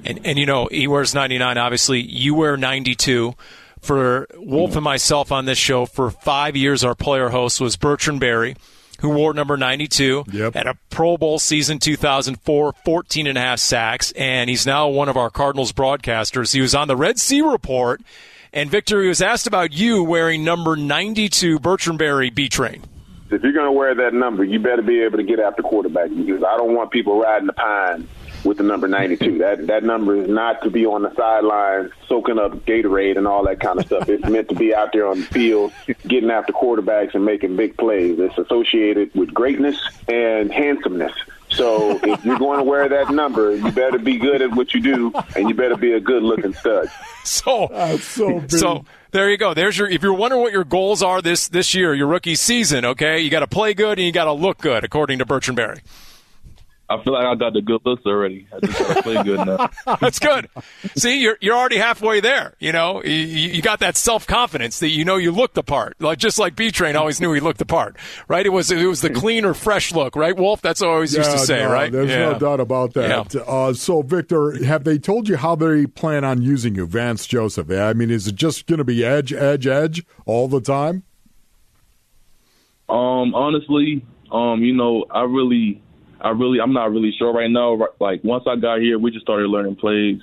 [0.05, 3.35] And and you know, he wears 99 obviously, you wear 92
[3.81, 8.21] for Wolf and myself on this show for 5 years our player host was Bertrand
[8.21, 8.55] Berry
[9.01, 10.55] who wore number 92 yep.
[10.55, 15.09] at a Pro Bowl season 2004, 14 and a half sacks, and he's now one
[15.09, 16.53] of our Cardinals broadcasters.
[16.53, 18.03] He was on the Red Sea Report,
[18.53, 22.83] and Victor, he was asked about you wearing number 92 Bertrand Berry B Train.
[23.31, 26.11] If you're going to wear that number, you better be able to get after quarterback
[26.11, 28.09] because I don't want people riding the pine
[28.45, 29.39] with the number 92.
[29.39, 33.45] that that number is not to be on the sidelines soaking up Gatorade and all
[33.45, 34.09] that kind of stuff.
[34.09, 35.73] It's meant to be out there on the field,
[36.07, 38.19] getting after quarterbacks and making big plays.
[38.19, 41.13] It's associated with greatness and handsomeness.
[41.51, 44.81] So if you're going to wear that number, you better be good at what you
[44.81, 46.89] do, and you better be a good-looking stud.
[47.25, 49.53] So, so, so there you go.
[49.53, 49.89] There's your.
[49.89, 53.31] If you're wondering what your goals are this this year, your rookie season, okay, you
[53.31, 55.81] got to play good and you got to look good, according to Bertrand Berry.
[56.91, 58.49] I feel like I got the good looks already.
[58.53, 59.71] I just gotta play good now.
[60.01, 60.49] That's good.
[60.97, 62.57] See, you're you're already halfway there.
[62.59, 65.95] You know, you, you got that self confidence that you know you look the part.
[66.01, 68.45] Like just like B Train always knew he looked the part, right?
[68.45, 70.61] It was it was the clean or fresh look, right, Wolf?
[70.63, 71.93] That's what I always yeah, used to say, no, right?
[71.93, 72.33] There's yeah.
[72.33, 73.35] no doubt about that.
[73.35, 73.41] Yeah.
[73.43, 77.71] Uh, so, Victor, have they told you how they plan on using you, Vance Joseph?
[77.71, 81.05] I mean, is it just going to be edge, edge, edge all the time?
[82.89, 85.81] Um, honestly, um, you know, I really
[86.21, 87.89] I really, I'm not really sure right now.
[87.99, 90.21] Like once I got here, we just started learning plays,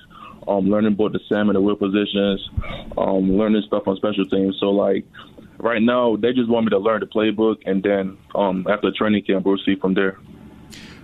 [0.47, 2.47] um, learning both the Sam and the wheel positions,
[2.97, 4.57] um, learning stuff on special teams.
[4.59, 5.05] So like
[5.57, 9.23] right now, they just want me to learn the playbook, and then um, after training
[9.23, 10.19] camp, we'll see from there.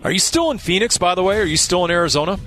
[0.03, 1.39] Are you still in Phoenix, by the way?
[1.39, 2.37] Are you still in Arizona?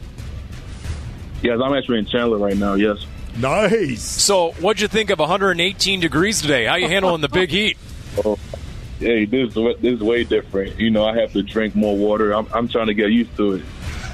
[1.42, 2.74] Yes, I'm actually in Chandler right now.
[2.74, 3.06] Yes.
[3.38, 4.02] Nice.
[4.02, 6.64] So, what'd you think of 118 degrees today?
[6.64, 7.76] How you handling the big heat?
[8.24, 8.38] Oh,
[8.98, 10.78] hey, this this is way different.
[10.78, 12.32] You know, I have to drink more water.
[12.32, 13.64] I'm, I'm trying to get used to it.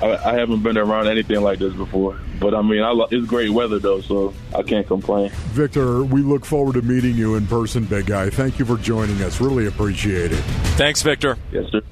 [0.01, 3.51] I, I, haven't been around anything like this before, but I mean, I, it's great
[3.51, 5.31] weather though, so I can't complain.
[5.51, 8.29] Victor, we look forward to meeting you in person, big guy.
[8.29, 9.41] Thank you for joining us.
[9.41, 10.43] Really appreciate it.
[10.77, 11.39] Thanks, Victor.
[11.53, 11.83] Yes, sir.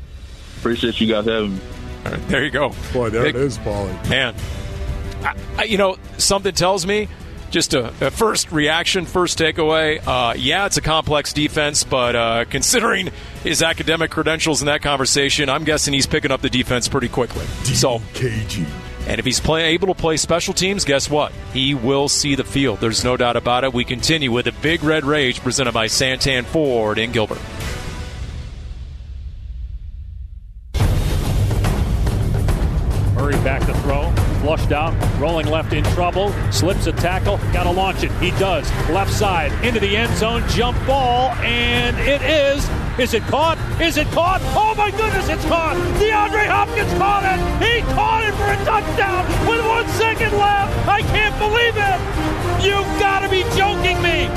[0.58, 1.60] Appreciate you guys having me.
[2.04, 2.72] All right, there you go.
[2.92, 4.10] Boy, there big, it is, Paulie.
[4.10, 4.34] Man,
[5.56, 7.08] I, you know, something tells me
[7.50, 10.00] just a, a, first reaction, first takeaway.
[10.06, 13.10] Uh, yeah, it's a complex defense, but uh, considering
[13.42, 17.44] his academic credentials in that conversation, I'm guessing he's picking up the defense pretty quickly.
[17.64, 18.66] So, KG.
[19.06, 21.32] And if he's play, able to play special teams, guess what?
[21.52, 22.80] He will see the field.
[22.80, 23.72] There's no doubt about it.
[23.72, 27.40] We continue with a Big Red Rage presented by Santan Ford in Gilbert.
[34.72, 38.12] Out, rolling left in trouble, slips a tackle, got to launch it.
[38.12, 38.70] He does.
[38.90, 42.68] Left side into the end zone, jump ball, and it is.
[42.98, 43.56] Is it caught?
[43.80, 44.40] Is it caught?
[44.54, 45.76] Oh my goodness, it's caught!
[45.96, 47.40] DeAndre Hopkins caught it!
[47.64, 50.88] He caught it for a touchdown with one second left!
[50.88, 51.98] I can't believe it!
[52.60, 54.28] You've got to be joking me!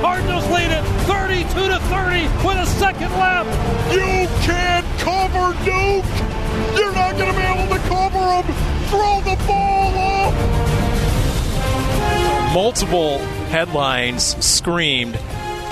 [0.00, 3.50] Cardinals lead it 32 to 30 with a second left.
[3.92, 6.04] You can't cover Duke!
[6.74, 8.46] You're not going to be able to cover him!
[8.88, 10.34] Throw the ball up!
[12.54, 13.18] Multiple
[13.50, 15.18] headlines screamed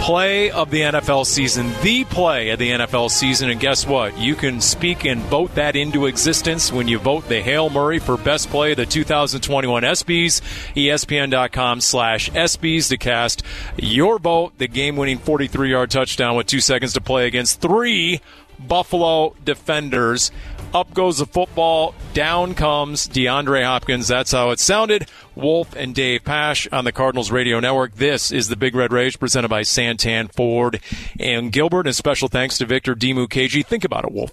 [0.09, 3.51] play of the NFL season, the play of the NFL season.
[3.51, 4.16] And guess what?
[4.16, 8.16] You can speak and vote that into existence when you vote the Hail Murray for
[8.16, 10.40] best play of the 2021 ESPYs.
[10.75, 13.42] ESPN.com slash ESPYs to cast
[13.77, 14.57] your vote.
[14.57, 18.23] The game winning 43 yard touchdown with two seconds to play against three
[18.59, 20.31] Buffalo defenders.
[20.75, 21.94] Up goes the football.
[22.12, 24.09] Down comes DeAndre Hopkins.
[24.09, 25.09] That's how it sounded.
[25.35, 27.94] Wolf and Dave Pasch on the Cardinals Radio Network.
[27.94, 30.81] This is the Big Red Rage presented by Santan Ford
[31.18, 31.87] and Gilbert.
[31.87, 33.64] And special thanks to Victor Dimukeje.
[33.64, 34.33] Think about it, Wolf.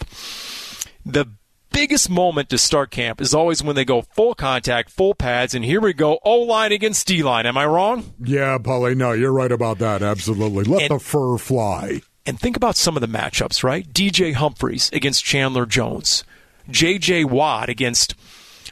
[1.06, 1.28] The
[1.72, 5.64] biggest moment to start camp is always when they go full contact, full pads, and
[5.64, 7.46] here we go, O line against D line.
[7.46, 8.14] Am I wrong?
[8.22, 10.02] Yeah, Paulie, no, you're right about that.
[10.02, 10.64] Absolutely.
[10.64, 12.02] Let and, the fur fly.
[12.26, 13.88] And think about some of the matchups, right?
[13.94, 16.24] DJ Humphries against Chandler Jones,
[16.70, 17.26] J.J.
[17.26, 18.16] Watt against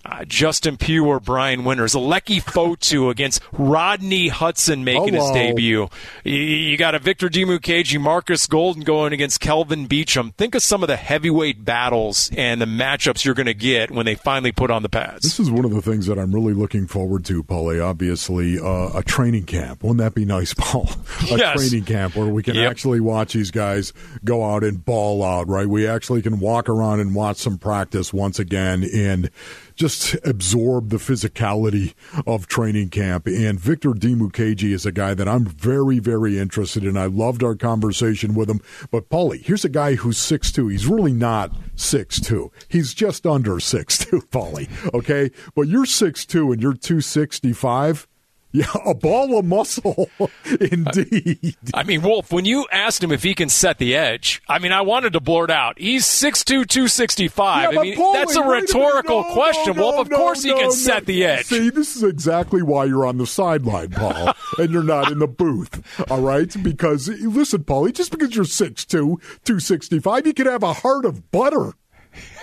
[0.05, 5.27] uh, Justin Pugh or Brian Winters, Leki Fotu against Rodney Hudson making Hello.
[5.27, 5.87] his debut.
[6.23, 10.33] You, you got a Victor Dimukeje, Marcus Golden going against Kelvin Beachum.
[10.35, 14.05] Think of some of the heavyweight battles and the matchups you're going to get when
[14.05, 15.21] they finally put on the pads.
[15.23, 17.83] This is one of the things that I'm really looking forward to, Paulie.
[17.83, 19.83] Obviously, uh, a training camp.
[19.83, 20.89] Wouldn't that be nice, Paul?
[21.31, 21.57] A Yes.
[21.69, 22.69] training camp where we can Yep.
[22.71, 23.93] actually watch these guys
[24.25, 25.67] go out and ball out, right?
[25.67, 29.29] We actually can walk around and watch some practice once again and
[29.75, 31.93] just absorb the physicality
[32.25, 33.27] of training camp.
[33.27, 36.97] And Victor Dimukeje is a guy that I'm very, very interested in.
[36.97, 38.61] I loved our conversation with him.
[38.91, 40.71] But Paulie, here's a guy who's 6'2".
[40.71, 42.49] He's really not 6'2".
[42.67, 44.93] He's just under 6'2", Paulie.
[44.93, 45.31] Okay?
[45.55, 48.07] But you're 6'2", and you're 265.
[48.55, 50.11] Yeah, a ball of muscle,
[50.61, 51.55] indeed.
[51.73, 54.71] I mean, Wolf, when you asked him if he can set the edge, I mean,
[54.71, 55.79] I wanted to blurt out.
[55.79, 57.73] He's 6'2", 265.
[57.73, 60.01] Yeah, I mean, Paulie, that's a rhetorical No, question, no, Wolf.
[60.01, 61.47] Of no, course he can set the edge.
[61.47, 65.27] See, this is exactly why you're on the sideline, Paul, and you're not in the
[65.27, 65.81] booth.
[66.11, 66.55] All right?
[66.61, 71.73] Because listen, Paulie, just because you're 6'2", 265, you could have a heart of butter.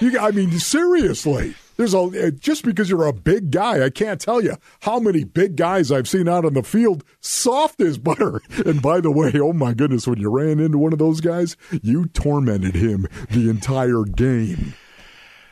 [0.00, 1.54] You, I mean, seriously.
[1.80, 5.24] There's a eh, just because you're a big guy, I can't tell you how many
[5.24, 8.42] big guys I've seen out on the field, soft as butter.
[8.66, 11.56] And by the way, oh my goodness, when you ran into one of those guys,
[11.82, 14.74] you tormented him the entire game.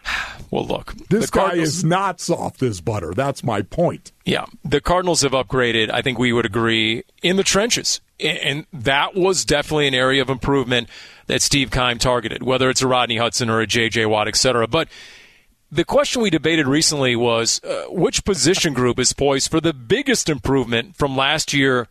[0.51, 3.13] Well, look, This guy is not soft as butter.
[3.15, 4.13] That's my point.
[4.25, 5.91] Yeah, the Cardinals have upgraded.
[5.91, 10.23] I think we would agree in the trenches, and and that was definitely an area
[10.23, 10.89] of improvement
[11.27, 14.07] that Steve Keim targeted, whether it's a Rodney Hudson or a J.J.
[14.07, 14.67] Watt, et cetera.
[14.67, 14.89] But
[15.71, 20.29] the question we debated recently was uh, which position group is poised for the biggest
[20.29, 21.89] improvement from last year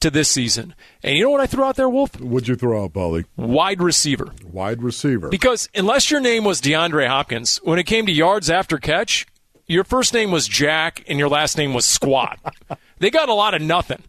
[0.00, 0.74] to this season.
[1.02, 2.18] And you know what I threw out there, Wolf?
[2.20, 3.26] What'd you throw out, Paulie?
[3.36, 4.32] Wide receiver.
[4.50, 5.28] Wide receiver.
[5.28, 9.26] Because unless your name was DeAndre Hopkins, when it came to yards after catch,
[9.66, 12.38] your first name was Jack and your last name was Squat.
[12.98, 14.02] they got a lot of nothing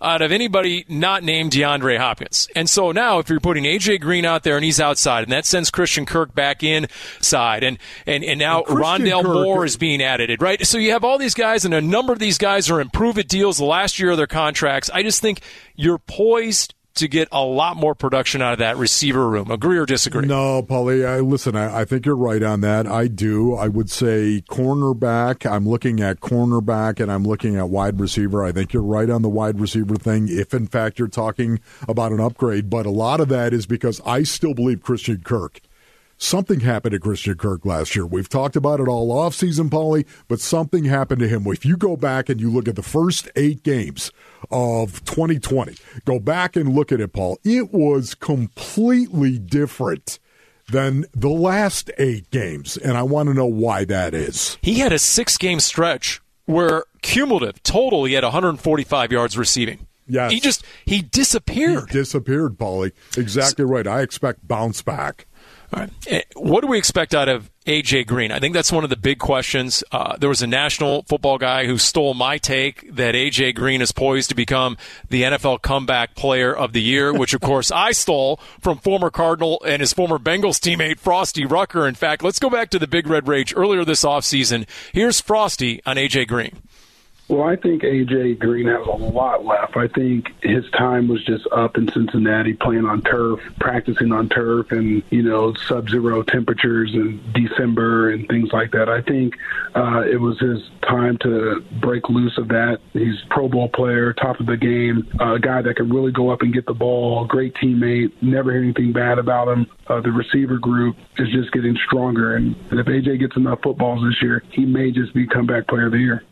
[0.00, 2.48] out of anybody not named DeAndre Hopkins.
[2.54, 5.44] And so now if you're putting AJ Green out there and he's outside and that
[5.44, 10.02] sends Christian Kirk back inside and and, and now And Rondale Kirk- Moore is being
[10.02, 10.64] added, right?
[10.66, 13.28] So you have all these guys and a number of these guys are improve it
[13.28, 14.88] deals the last year of their contracts.
[14.92, 15.40] I just think
[15.74, 19.50] you're poised to get a lot more production out of that receiver room.
[19.50, 20.26] Agree or disagree?
[20.26, 22.86] No, Paulie, I, listen, I, I think you're right on that.
[22.86, 23.54] I do.
[23.54, 25.50] I would say cornerback.
[25.50, 28.44] I'm looking at cornerback and I'm looking at wide receiver.
[28.44, 32.12] I think you're right on the wide receiver thing, if in fact you're talking about
[32.12, 32.70] an upgrade.
[32.70, 35.60] But a lot of that is because I still believe Christian Kirk.
[36.20, 38.04] Something happened to Christian Kirk last year.
[38.04, 41.46] We've talked about it all offseason, Paulie, but something happened to him.
[41.46, 44.10] If you go back and you look at the first eight games
[44.50, 50.18] of 2020, go back and look at it, Paul, it was completely different
[50.70, 52.76] than the last eight games.
[52.76, 54.58] And I want to know why that is.
[54.62, 59.86] He had a six game stretch where cumulative total he had 145 yards receiving.
[60.06, 60.32] Yes.
[60.32, 61.90] He just he disappeared.
[61.90, 62.92] Disappeared, Paulie.
[63.16, 63.86] Exactly right.
[63.86, 65.26] I expect bounce back.
[66.06, 68.32] Eh, What do we expect out of AJ Green?
[68.32, 69.84] I think that's one of the big questions.
[69.92, 73.92] Uh, there was a national football guy who stole my take that AJ Green is
[73.92, 74.78] poised to become
[75.10, 79.62] the NFL comeback player of the year, which of course I stole from former Cardinal
[79.66, 81.86] and his former Bengals teammate Frosty Rucker.
[81.86, 84.66] In fact, let's go back to the Big Red Rage earlier this offseason.
[84.92, 86.62] Here's Frosty on AJ Green.
[87.28, 89.76] Well, I think AJ Green has a lot left.
[89.76, 94.72] I think his time was just up in Cincinnati, playing on turf, practicing on turf,
[94.72, 98.88] and you know sub-zero temperatures in December and things like that.
[98.88, 99.34] I think
[99.74, 102.78] uh, it was his time to break loose of that.
[102.94, 106.40] He's Pro Bowl player, top of the game, a guy that can really go up
[106.40, 107.26] and get the ball.
[107.26, 108.10] Great teammate.
[108.22, 109.66] Never hear anything bad about him.
[109.86, 114.22] Uh, the receiver group is just getting stronger, and if AJ gets enough footballs this
[114.22, 116.24] year, he may just be comeback player of the year.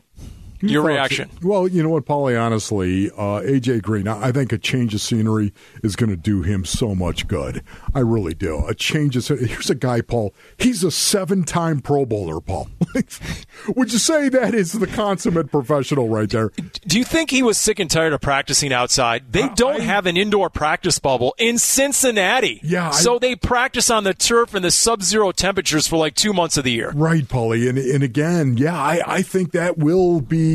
[0.61, 1.31] Your reaction?
[1.43, 5.01] Well, you know what, Paulie, honestly, uh, AJ Green, I I think a change of
[5.01, 7.63] scenery is going to do him so much good.
[7.95, 8.65] I really do.
[8.67, 10.35] A change of here's a guy, Paul.
[10.59, 12.69] He's a seven-time Pro Bowler, Paul.
[13.77, 16.51] Would you say that is the consummate professional right there?
[16.87, 19.33] Do you think he was sick and tired of practicing outside?
[19.33, 22.61] They don't have an indoor practice bubble in Cincinnati.
[22.63, 26.33] Yeah, I- so they practice on the turf in the sub-zero temperatures for like two
[26.33, 26.91] months of the year.
[26.95, 30.46] Right, Paulie, and and again, yeah, I, I think that will be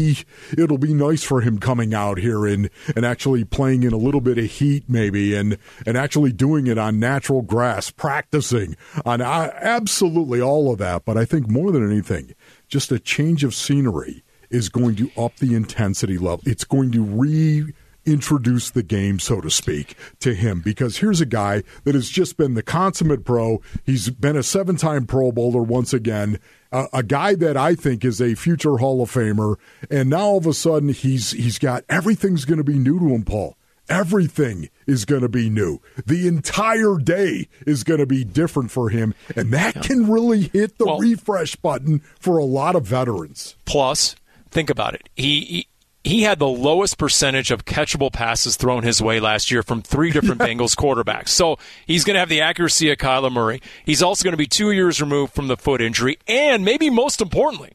[0.57, 4.21] it'll be nice for him coming out here and and actually playing in a little
[4.21, 8.75] bit of heat, maybe, and and actually doing it on natural grass, practicing
[9.05, 11.05] on uh, absolutely all of that.
[11.05, 12.33] But I think more than anything,
[12.67, 16.41] just a change of scenery is going to up the intensity level.
[16.45, 17.73] It's going to re
[18.05, 22.37] introduced the game, so to speak, to him because here's a guy that has just
[22.37, 23.61] been the consummate pro.
[23.85, 26.39] He's been a seven time Pro Bowler once again.
[26.72, 29.57] A guy that I think is a future Hall of Famer,
[29.89, 33.09] and now all of a sudden he's he's got everything's going to be new to
[33.09, 33.57] him, Paul.
[33.89, 35.80] Everything is going to be new.
[36.05, 39.82] The entire day is going to be different for him, and that yeah.
[39.82, 43.57] can really hit the well, refresh button for a lot of veterans.
[43.65, 44.15] Plus,
[44.49, 45.09] think about it.
[45.17, 45.67] He, he
[46.03, 50.11] he had the lowest percentage of catchable passes thrown his way last year from three
[50.11, 50.41] different.
[50.41, 51.29] Bengals quarterbacks.
[51.29, 53.61] So he's going to have the accuracy of Kyler Murray.
[53.85, 56.17] He's also going to be two years removed from the foot injury.
[56.27, 57.73] And maybe most importantly,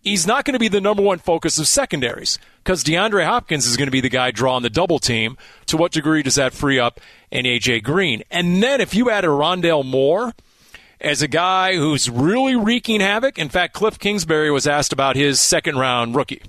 [0.00, 3.76] he's not going to be the number one focus of secondaries because DeAndre Hopkins is
[3.76, 5.36] going to be the guy drawing the double team.
[5.66, 7.00] To what degree does that free up
[7.30, 7.80] an A.J.
[7.80, 8.22] Green?
[8.30, 10.32] And then if you add a Rondale Moore
[11.00, 15.38] as a guy who's really wreaking havoc, in fact, Cliff Kingsbury was asked about his
[15.40, 16.40] second round rookie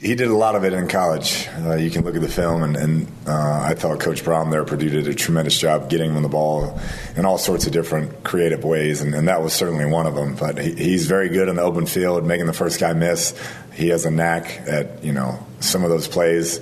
[0.00, 1.48] he did a lot of it in college.
[1.58, 4.64] Uh, you can look at the film, and, and uh, I thought Coach Brohm there
[4.64, 6.78] Purdue did a tremendous job getting him the ball
[7.16, 10.36] in all sorts of different creative ways, and, and that was certainly one of them.
[10.36, 13.36] But he, he's very good in the open field, making the first guy miss.
[13.74, 16.60] He has a knack at you know some of those plays.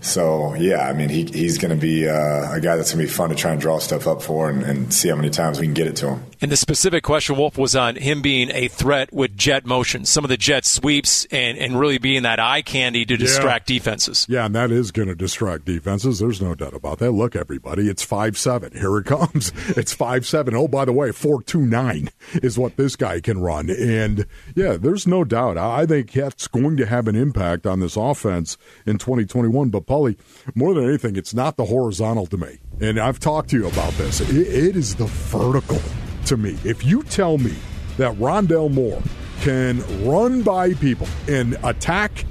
[0.00, 3.10] So yeah, I mean he, he's going to be uh, a guy that's going to
[3.10, 5.60] be fun to try and draw stuff up for and, and, see how many times
[5.60, 6.24] we can get it to him.
[6.40, 10.24] And the specific question, Wolf, was on him being a threat with jet motion, some
[10.24, 13.76] of the jet sweeps, and, and really being that eye candy to distract yeah.
[13.76, 14.26] defenses.
[14.28, 16.20] Yeah, and that is going to distract defenses.
[16.20, 17.12] There's no doubt about that.
[17.12, 18.72] Look, everybody, it's five seven.
[18.72, 19.52] Here it comes.
[19.78, 20.54] It's five seven.
[20.54, 23.70] Oh, by the way, four two nine is what this guy can run.
[23.70, 25.56] And yeah, there's no doubt.
[25.56, 29.70] I think that's going to have an impact on this offense in 2021.
[29.70, 30.16] But Paulie,
[30.54, 32.58] more than anything, it's not the horizontal to me.
[32.80, 34.20] And I've talked to you about this.
[34.20, 35.80] it, it is the vertical
[36.26, 36.58] to me.
[36.64, 37.54] If you tell me
[37.96, 39.02] that Rondale Moore
[39.40, 42.24] can run by people and attack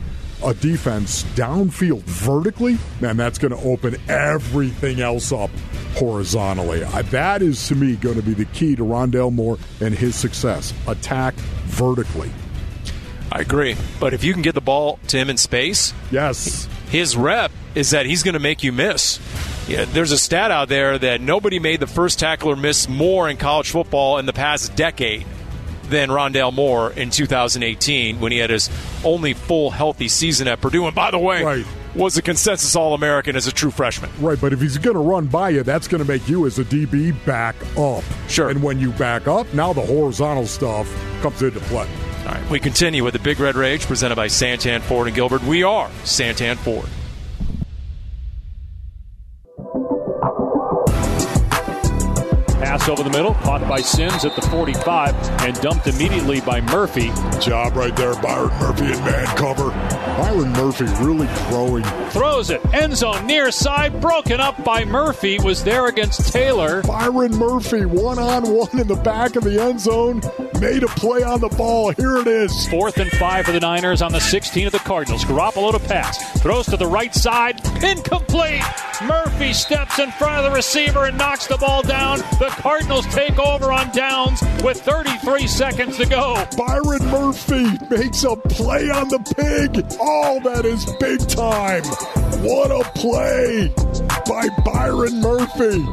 [0.43, 5.49] a defense downfield vertically, man, that's going to open everything else up
[5.95, 6.82] horizontally.
[7.10, 10.74] That is, to me, going to be the key to Rondale Moore and his success.
[10.88, 11.34] Attack
[11.66, 12.32] vertically.
[13.32, 13.76] I agree.
[13.99, 17.92] But if you can get the ball to him in space, yes, his rep is
[17.92, 19.20] that he's going to make you miss.
[19.68, 23.38] Yeah, there's a stat out there that nobody made the first tackler miss more in
[23.38, 25.26] college football in the past decade
[25.90, 28.70] than Rondale Moore in 2018 when he had his
[29.04, 30.86] only full healthy season at Purdue.
[30.86, 31.66] And by the way, right.
[31.96, 34.10] was a consensus All American as a true freshman.
[34.20, 36.60] Right, but if he's going to run by you, that's going to make you as
[36.60, 38.04] a DB back up.
[38.28, 38.50] Sure.
[38.50, 40.88] And when you back up, now the horizontal stuff
[41.22, 41.88] comes into play.
[42.28, 45.41] All right, we continue with the Big Red Rage presented by Santan Ford and Gilbert.
[45.43, 46.89] We are Santan Ford.
[52.59, 57.11] Pass over the middle, caught by Sims at the 45, and dumped immediately by Murphy.
[57.39, 59.69] Job right there, Byron Murphy in man cover.
[59.69, 61.84] Byron Murphy really growing.
[62.09, 65.39] Throws it, end zone near side, broken up by Murphy.
[65.39, 66.82] Was there against Taylor.
[66.84, 70.21] Byron Murphy, one on one in the back of the end zone,
[70.60, 71.91] made a play on the ball.
[71.91, 72.68] Here it is.
[72.68, 75.24] Fourth and five for the Niners on the 16 of the Cardinals.
[75.26, 78.64] Garoppolo to pass, throws to the right side, incomplete.
[79.03, 82.20] Murphy steps in front of the receiver and knocks the ball down.
[82.39, 86.43] The Cardinals take over on downs with 33 seconds to go.
[86.58, 89.86] Byron Murphy makes a play on the pig.
[89.99, 91.84] Oh, that is big time.
[92.43, 93.74] What a play
[94.28, 95.86] by Byron Murphy.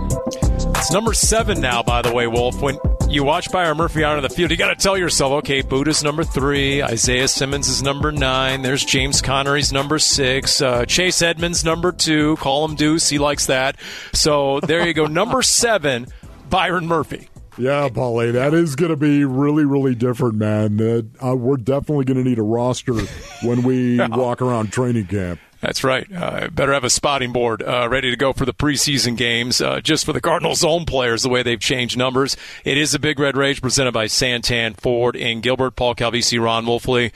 [0.76, 2.60] It's number seven now, by the way, Wolf.
[2.60, 2.78] When
[3.08, 6.02] you watch Byron Murphy out on the field, you got to tell yourself, okay, Budda's
[6.02, 11.64] number three, Isaiah Simmons is number nine, there's James Conner's number six, uh, Chase Edmonds
[11.64, 13.76] number two, call him Deuce, he likes that.
[14.12, 16.06] So there you go, number seven.
[16.50, 17.28] Byron Murphy.
[17.56, 20.80] Yeah, Paulie, that is going to be really, really different, man.
[20.80, 22.94] Uh, uh, we're definitely going to need a roster
[23.42, 24.08] when we yeah.
[24.08, 25.40] walk around training camp.
[25.60, 26.06] That's right.
[26.12, 29.80] Uh, better have a spotting board uh, ready to go for the preseason games, uh,
[29.80, 32.36] just for the Cardinals' own players, the way they've changed numbers.
[32.64, 36.66] It is a Big Red Rage presented by Santan Ford in Gilbert, Paul Calvisi, Ron
[36.66, 37.12] Wolfley.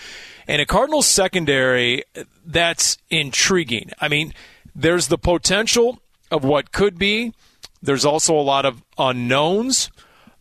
[0.46, 2.04] And a Cardinals secondary
[2.46, 3.90] that's intriguing.
[4.00, 4.32] I mean,
[4.74, 7.34] there's the potential of what could be–
[7.82, 9.90] there's also a lot of unknowns.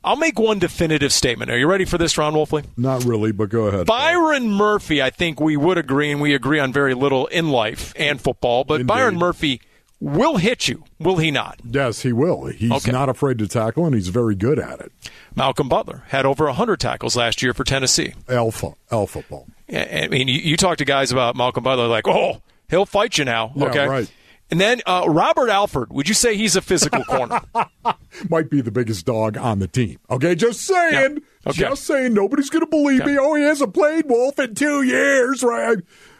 [0.07, 1.51] I'll make one definitive statement.
[1.51, 2.63] Are you ready for this, Ron Wolfley?
[2.77, 3.87] Not really, but go ahead.
[3.87, 7.91] Byron Murphy, I think we would agree, and we agree on very little in life
[7.97, 8.87] and football, but Indeed.
[8.87, 9.59] Byron Murphy
[9.99, 11.59] will hit you, will he not?
[11.69, 12.45] Yes, he will.
[12.45, 12.91] He's okay.
[12.91, 14.93] not afraid to tackle, and he's very good at it.
[15.35, 18.13] Malcolm Butler had over 100 tackles last year for Tennessee.
[18.29, 19.45] Alpha, alpha ball.
[19.69, 23.25] I mean, you, you talk to guys about Malcolm Butler, like, oh, he'll fight you
[23.25, 23.51] now.
[23.57, 24.11] Yeah, okay, right.
[24.49, 27.41] And then uh, Robert Alford, would you say he's a physical corner?
[28.29, 29.99] Might be the biggest dog on the team.
[30.09, 31.15] Okay, just saying.
[31.15, 31.49] Yeah.
[31.49, 31.61] Okay.
[31.61, 32.13] Just saying.
[32.13, 33.11] Nobody's going to believe okay.
[33.11, 33.17] me.
[33.19, 35.77] Oh, he hasn't played Wolf in two years, right?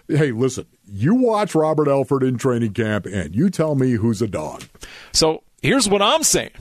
[0.09, 4.27] Hey, listen, you watch Robert Alford in training camp and you tell me who's a
[4.27, 4.63] dog.
[5.11, 6.51] So here's what I'm saying.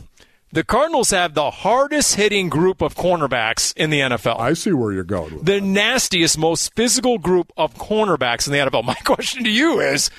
[0.53, 4.41] The Cardinals have the hardest hitting group of cornerbacks in the NFL.
[4.41, 5.35] I see where you're going.
[5.35, 8.85] With the nastiest, most physical group of cornerbacks in the NFL.
[8.87, 10.11] My question to you is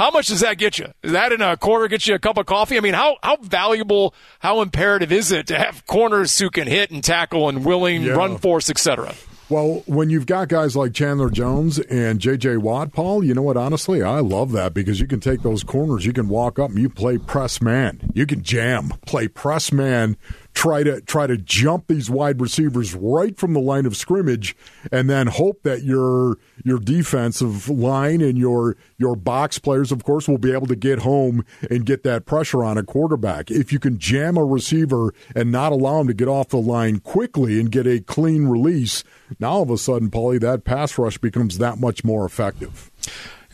[0.00, 0.86] how much does that get you?
[1.02, 2.78] Is that in a quarter get you a cup of coffee?
[2.78, 6.90] I mean, how, how valuable, how imperative is it to have corners who can hit
[6.90, 8.12] and tackle and willing Yeah.
[8.12, 9.14] run force, etc.?
[9.50, 12.58] Well, when you've got guys like Chandler Jones and J.J.
[12.58, 13.56] Watt, Paul, you know what?
[13.58, 16.78] Honestly, I love that because you can take those corners, you can walk up and
[16.78, 20.16] you play press man, you can jam, play press man,
[20.54, 24.56] try to try to jump these wide receivers right from the line of scrimmage,
[24.92, 30.28] and then hope that your your defensive line and your your box players, of course,
[30.28, 33.50] will be able to get home and get that pressure on a quarterback.
[33.50, 37.00] If you can jam a receiver and not allow him to get off the line
[37.00, 39.04] quickly and get a clean release,
[39.38, 42.90] now all of a sudden, Paulie, that pass rush becomes that much more effective.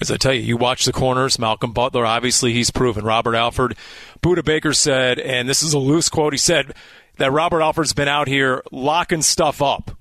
[0.01, 1.39] As I tell you, you watch the corners.
[1.39, 3.05] Malcolm Butler, obviously, he's proven.
[3.05, 3.77] Robert Alford,
[4.23, 6.33] Budda Baker said, and this is a loose quote.
[6.35, 6.75] He said
[7.17, 9.93] that Robert Alford's been out here locking stuff up.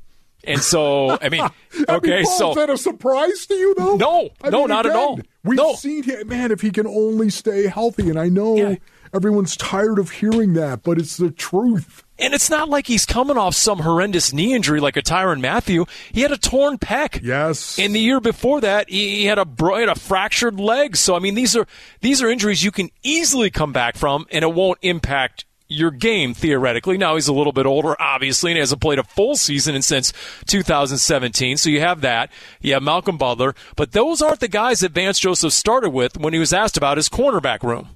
[0.44, 1.42] And so, I mean,
[1.90, 3.96] okay, I mean, so is that a surprise to you, though?
[3.96, 5.20] No, I no, mean, not at all.
[5.44, 5.74] We've No.
[5.74, 6.52] seen him, man.
[6.52, 8.78] If he can only stay healthy, and I know
[9.14, 12.04] everyone's tired of hearing that, but it's the truth.
[12.18, 15.86] And it's not like he's coming off some horrendous knee injury like a Tyrann Mathieu.
[16.12, 17.22] He had a torn pec.
[17.22, 17.78] Yes.
[17.78, 20.96] And the year before that, he he had a bro- he had a fractured leg.
[20.96, 21.68] So I mean, these are
[22.02, 26.34] these are injuries you can easily come back from, and it won't impact your game
[26.34, 26.98] theoretically.
[26.98, 30.14] Now he's a little bit older, obviously, and hasn't played a full season since
[30.48, 31.58] 2017.
[31.58, 32.32] So you have that.
[32.62, 36.34] You have Malcolm Butler, but those aren't the guys that Vance Joseph started with when
[36.34, 37.95] he was asked about his cornerback room.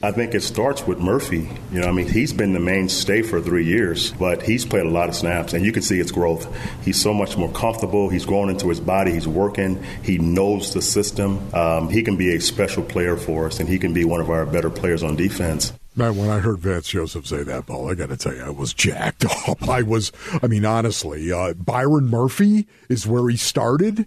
[0.00, 1.50] I think it starts with Murphy.
[1.72, 4.90] You know, I mean, he's been the mainstay for three years, but he's played a
[4.90, 6.46] lot of snaps, and you can see his growth.
[6.84, 8.08] He's so much more comfortable.
[8.08, 9.10] He's grown into his body.
[9.10, 9.82] He's working.
[10.04, 11.52] He knows the system.
[11.52, 14.30] Um, he can be a special player for us, and he can be one of
[14.30, 15.72] our better players on defense.
[15.96, 18.50] Man, when I heard Vance Joseph say that, Paul, I got to tell you, I
[18.50, 19.68] was jacked up.
[19.68, 24.06] I was, I mean, honestly, uh, Byron Murphy is where he started.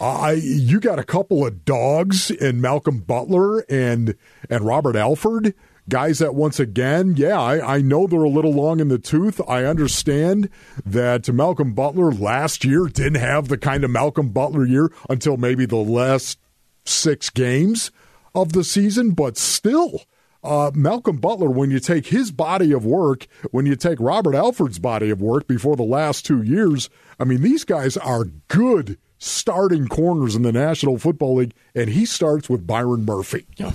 [0.00, 4.16] I, you got a couple of dogs in Malcolm Butler and
[4.50, 5.54] and Robert Alford,
[5.88, 9.40] guys that once again, yeah, I, I know they're a little long in the tooth.
[9.48, 10.50] I understand
[10.84, 15.66] that Malcolm Butler last year didn't have the kind of Malcolm Butler year until maybe
[15.66, 16.38] the last
[16.84, 17.90] six games
[18.34, 20.02] of the season, but still,
[20.42, 24.78] uh, Malcolm Butler, when you take his body of work, when you take Robert Alford's
[24.78, 29.88] body of work before the last two years, I mean, these guys are good starting
[29.88, 33.46] corners in the National Football League, and he starts with Byron Murphy.
[33.56, 33.72] Yeah.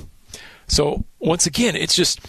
[0.67, 2.19] So once again, it's just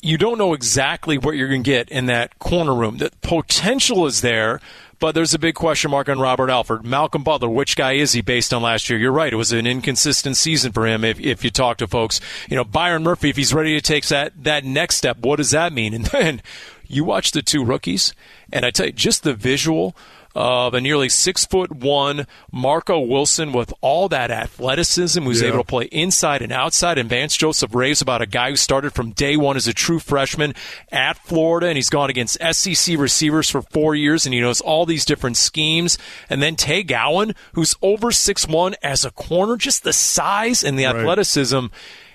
[0.00, 2.98] you don't know exactly what you're going to get in that corner room.
[2.98, 4.60] The potential is there,
[4.98, 6.84] but there's a big question mark on Robert Alford.
[6.84, 8.98] Malcolm Butler, which guy is he based on last year?
[8.98, 9.32] You're right.
[9.32, 12.20] It was an inconsistent season for him if, if you talk to folks.
[12.48, 15.50] You know, Byron Murphy, if he's ready to take that, that next step, what does
[15.50, 15.94] that mean?
[15.94, 16.42] And then
[16.86, 18.14] you watch the two rookies,
[18.52, 19.96] and I tell you, just the visual
[20.34, 25.48] of a nearly six foot one Marco Wilson with all that athleticism, who's Yeah.
[25.48, 26.98] able to play inside and outside.
[26.98, 29.98] And Vance Joseph raves about a guy who started from day one as a true
[30.00, 30.54] freshman
[30.90, 34.86] at Florida, and he's gone against SEC receivers for four years, and he knows all
[34.86, 35.98] these different schemes.
[36.28, 40.78] And then Tay Gowan, who's over six one as a corner, just the size and
[40.78, 40.96] the Right.
[40.96, 41.66] athleticism.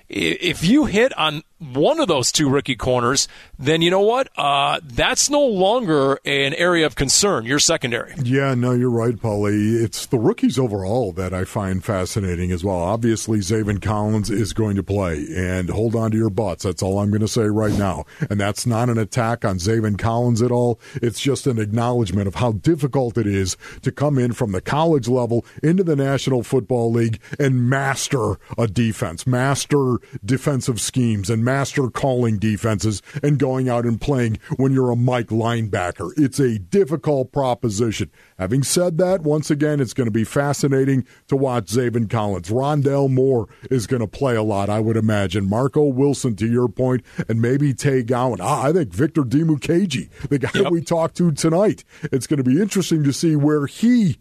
[0.10, 4.30] If you hit on one of those two rookie corners, then you know what?
[4.38, 7.46] Uh, that's no longer an area of concern.
[7.46, 8.14] Your secondary.
[8.24, 9.84] Yeah, no, you're right, Paulie.
[9.84, 12.78] It's the rookies overall that I find fascinating as well.
[12.78, 16.64] Obviously, Zaven Collins is going to play, and hold on to your butts.
[16.64, 18.06] That's all I'm going to say right now.
[18.30, 20.80] And that's not an attack on Zaven Collins at all.
[20.96, 25.08] It's just an acknowledgement of how difficult it is to come in from the college
[25.08, 31.90] level into the National Football League and master a defense, master defensive schemes, and master
[31.90, 36.12] calling defenses and going out and playing when you're a Mike linebacker.
[36.16, 38.12] It's a difficult proposition.
[38.38, 42.50] Having said that, once again, it's going to be fascinating to watch Zaven Collins.
[42.50, 45.50] Rondale Moore is going to play a lot, I would imagine.
[45.50, 48.40] Marco Wilson, to your point, and maybe Tay Gowan.
[48.40, 51.84] Ah, I think Victor Dimukeje, the guy that we talked to tonight.
[52.12, 54.20] It's going to be interesting to see where he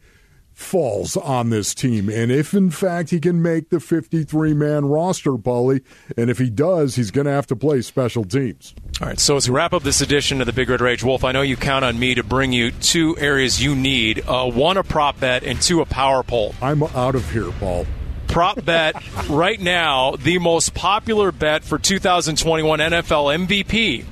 [0.58, 2.08] falls on this team.
[2.08, 5.82] And if, in fact, he can make the 53 man roster, Paulie,
[6.16, 8.74] and if he does, he's going to have to play special teams.
[9.00, 11.22] All right, so as we wrap up this edition of the Big Red Rage Wolf,
[11.22, 14.76] I know you count on me to bring you two areas you need uh, one,
[14.76, 16.54] a prop bet, and two, a power poll.
[16.60, 17.86] I'm out of here, Paul.
[18.26, 18.96] Prop bet
[19.28, 24.04] right now, the most popular bet for 2021 NFL MVP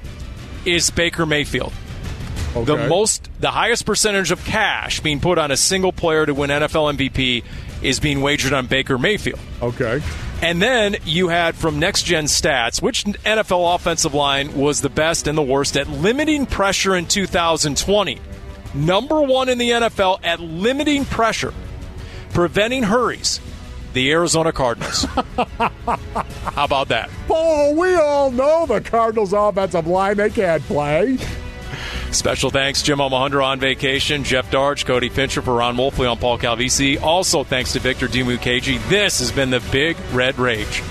[0.65, 1.73] is Baker Mayfield.
[2.55, 6.51] The most, the highest percentage of cash being put on a single player to win
[6.51, 7.45] NFL MVP
[7.81, 9.39] is being wagered on Baker Mayfield.
[9.63, 10.03] Okay.
[10.43, 15.29] And then you had from Next Gen Stats, which NFL offensive line was the best
[15.29, 18.19] and the worst at limiting pressure in 2020.
[18.75, 21.55] Number one in the NFL at limiting pressure,
[22.31, 23.39] preventing hurries,
[23.93, 25.05] the Arizona Cardinals.
[25.05, 27.11] How about that?
[27.31, 31.19] Oh, we all know the Cardinals' offensive line, they can't play.
[32.17, 36.39] Special thanks, Jim Omohundro on vacation, Jeff Darch, Cody Fincher for Ron Wolfley on Paul
[36.39, 37.01] Calvisi.
[37.01, 38.81] Also thanks to Victor Dimukeje.
[38.89, 40.83] This has been the Big Red Rage.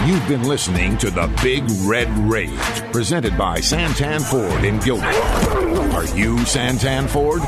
[0.02, 0.10] Murray.
[0.10, 5.75] You've been listening to the Big Red Rage, presented by Santan Ford in Gilbert.
[5.96, 7.40] Are you Santan Ford?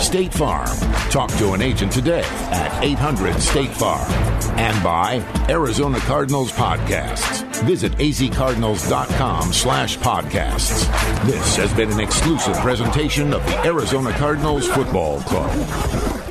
[0.00, 0.68] State Farm.
[1.10, 4.08] Talk to an agent today at 800 State Farm.
[4.56, 7.42] And by Arizona Cardinals Podcasts.
[7.64, 10.86] Visit azcardinals.com slash podcasts.
[11.26, 16.25] This has been an exclusive presentation of the Arizona Cardinals Football Club.